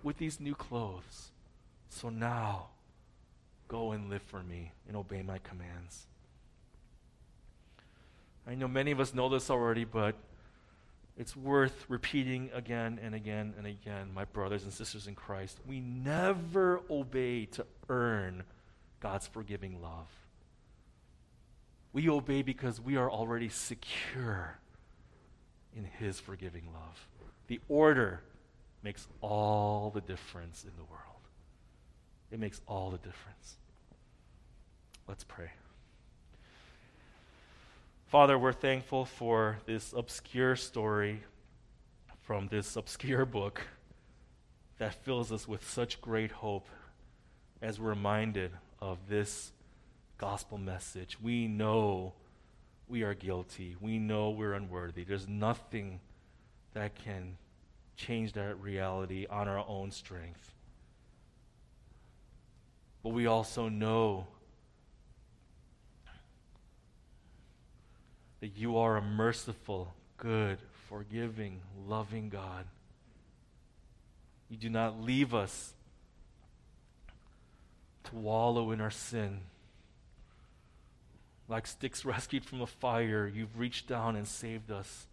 with 0.04 0.18
these 0.18 0.40
new 0.40 0.56
clothes. 0.56 1.32
So 1.90 2.10
now, 2.10 2.68
go 3.68 3.92
and 3.92 4.10
live 4.10 4.22
for 4.24 4.42
me 4.42 4.72
and 4.88 4.96
obey 4.96 5.22
my 5.22 5.38
commands. 5.40 6.08
I 8.48 8.56
know 8.56 8.68
many 8.68 8.92
of 8.92 9.00
us 9.00 9.14
know 9.14 9.30
this 9.30 9.50
already, 9.50 9.84
but 9.84 10.16
it's 11.18 11.36
worth 11.36 11.86
repeating 11.88 12.50
again 12.54 13.00
and 13.04 13.14
again 13.14 13.54
and 13.58 13.68
again, 13.68 14.10
my 14.16 14.26
brothers 14.26 14.64
and 14.64 14.74
sisters 14.74 15.08
in 15.08 15.16
Christ. 15.16 15.60
We 15.68 15.80
never 15.80 16.82
obey 16.90 17.46
to 17.48 17.66
earn 17.90 18.44
God's 19.02 19.28
forgiving 19.28 19.82
love. 19.82 20.08
We 21.94 22.10
obey 22.10 22.42
because 22.42 22.80
we 22.80 22.96
are 22.96 23.10
already 23.10 23.50
secure 23.50 24.58
in 25.76 25.86
His 25.86 26.20
forgiving 26.20 26.68
love. 26.74 27.08
The 27.48 27.60
order 27.68 28.22
makes 28.84 29.08
all 29.22 29.92
the 29.94 30.02
difference 30.02 30.64
in 30.64 30.72
the 30.78 30.84
world. 30.84 31.02
It 32.32 32.40
makes 32.40 32.62
all 32.66 32.92
the 32.92 32.98
difference. 32.98 33.58
Let's 35.08 35.24
pray. 35.24 35.52
Father, 38.08 38.38
we're 38.38 38.54
thankful 38.54 39.06
for 39.06 39.60
this 39.66 39.94
obscure 39.94 40.56
story 40.56 41.22
from 42.22 42.48
this 42.48 42.76
obscure 42.76 43.26
book 43.26 43.62
that 44.78 44.94
fills 45.04 45.32
us 45.32 45.48
with 45.48 45.68
such 45.70 46.02
great 46.02 46.32
hope 46.32 46.68
as 47.62 47.80
we're 47.80 47.90
reminded 47.90 48.52
of 48.82 48.98
this 49.08 49.52
gospel 50.22 50.60
message. 50.60 51.18
We 51.20 51.48
know 51.48 52.14
we 52.88 53.02
are 53.02 53.16
guilty, 53.16 53.76
we 53.82 53.98
know 53.98 54.30
we're 54.30 54.54
unworthy. 54.54 55.04
There's 55.04 55.28
nothing 55.28 56.00
that 56.74 56.94
can 56.94 57.38
change 57.98 58.34
that 58.34 58.62
reality 58.62 59.26
on 59.28 59.48
our 59.48 59.66
own 59.68 59.90
strength. 59.90 60.54
But 63.02 63.10
we 63.10 63.26
also 63.26 63.68
know 63.68 64.28
that 68.42 68.56
you 68.56 68.78
are 68.78 68.98
a 68.98 69.02
merciful, 69.02 69.96
good, 70.18 70.60
forgiving, 70.88 71.62
loving 71.88 72.30
God. 72.30 72.66
You 74.50 74.58
do 74.58 74.70
not 74.70 75.02
leave 75.02 75.34
us 75.34 75.74
to 78.04 78.16
wallow 78.16 78.70
in 78.70 78.82
our 78.82 78.92
sin. 78.92 79.40
Like 81.52 81.68
sticks 81.68 82.06
rescued 82.06 82.46
from 82.46 82.62
a 82.62 82.68
fire, 82.68 83.28
you've 83.32 83.60
reached 83.60 83.88
down 83.88 84.16
and 84.16 84.26
saved 84.26 84.72
us. 84.72 85.06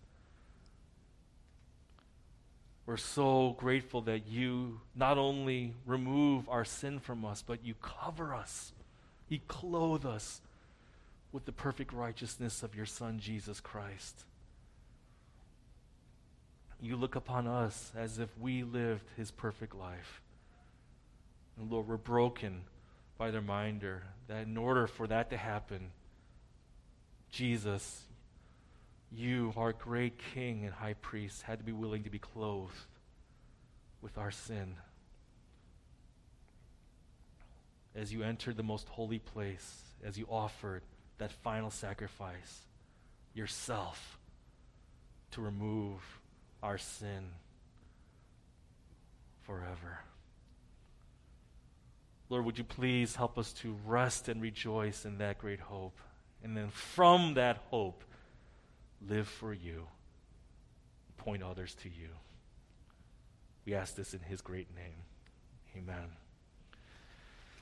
We're 2.87 2.97
so 2.97 3.57
grateful 3.59 4.01
that 4.03 4.29
you 4.29 4.81
not 4.95 5.19
only 5.19 5.75
remove 5.85 6.49
our 6.49 6.65
sin 6.65 7.01
from 7.01 7.25
us, 7.25 7.43
but 7.47 7.63
you 7.63 7.75
cover 7.83 8.35
us, 8.35 8.73
you 9.29 9.41
clothe 9.47 10.07
us 10.07 10.41
with 11.33 11.45
the 11.45 11.53
perfect 11.53 11.93
righteousness 11.93 12.63
of 12.63 12.75
your 12.75 12.87
Son, 12.87 13.19
Jesus 13.19 13.61
Christ. 13.61 14.25
You 16.81 16.97
look 16.97 17.17
upon 17.17 17.47
us 17.47 17.93
as 17.95 18.19
if 18.19 18.31
we 18.39 18.63
lived 18.63 19.11
his 19.17 19.31
perfect 19.33 19.75
life. 19.75 20.23
And 21.59 21.71
Lord, 21.71 21.89
we're 21.89 21.97
broken 21.97 22.63
by 23.19 23.33
the 23.33 23.41
reminder 23.41 24.05
that 24.29 24.47
in 24.47 24.57
order 24.57 24.87
for 24.87 25.07
that 25.09 25.29
to 25.31 25.37
happen, 25.37 25.91
Jesus, 27.31 28.03
you, 29.11 29.53
our 29.57 29.73
great 29.73 30.19
King 30.35 30.65
and 30.65 30.73
High 30.73 30.95
Priest, 30.95 31.43
had 31.43 31.59
to 31.59 31.65
be 31.65 31.73
willing 31.73 32.05
to 32.05 32.11
be 32.11 32.19
clothed 32.19 32.75
with 34.03 34.19
our 34.19 34.31
sin. 34.31 34.75
As 37.95 38.13
you 38.13 38.23
entered 38.23 38.57
the 38.57 38.63
most 38.63 38.89
holy 38.89 39.19
place, 39.19 39.83
as 40.05 40.19
you 40.19 40.27
offered 40.31 40.83
that 41.19 41.33
final 41.33 41.71
sacrifice, 41.71 42.61
yourself, 43.35 44.19
to 45.33 45.41
remove 45.41 46.01
our 46.63 46.79
sin 46.79 47.31
forever. 49.43 50.01
Lord, 52.29 52.45
would 52.45 52.59
you 52.59 52.65
please 52.65 53.17
help 53.17 53.39
us 53.39 53.53
to 53.55 53.77
rest 53.87 54.29
and 54.29 54.43
rejoice 54.43 55.05
in 55.05 55.19
that 55.19 55.39
great 55.39 55.61
hope? 55.61 55.99
And 56.43 56.57
then 56.57 56.69
from 56.71 57.35
that 57.35 57.59
hope, 57.71 58.05
live 59.07 59.29
for 59.29 59.53
you, 59.53 59.87
point 61.17 61.43
others 61.43 61.75
to 61.83 61.89
you. 61.89 62.09
We 63.65 63.75
ask 63.75 63.95
this 63.95 64.15
in 64.15 64.21
his 64.21 64.41
great 64.41 64.75
name. 64.75 65.03
Amen. 65.77 66.09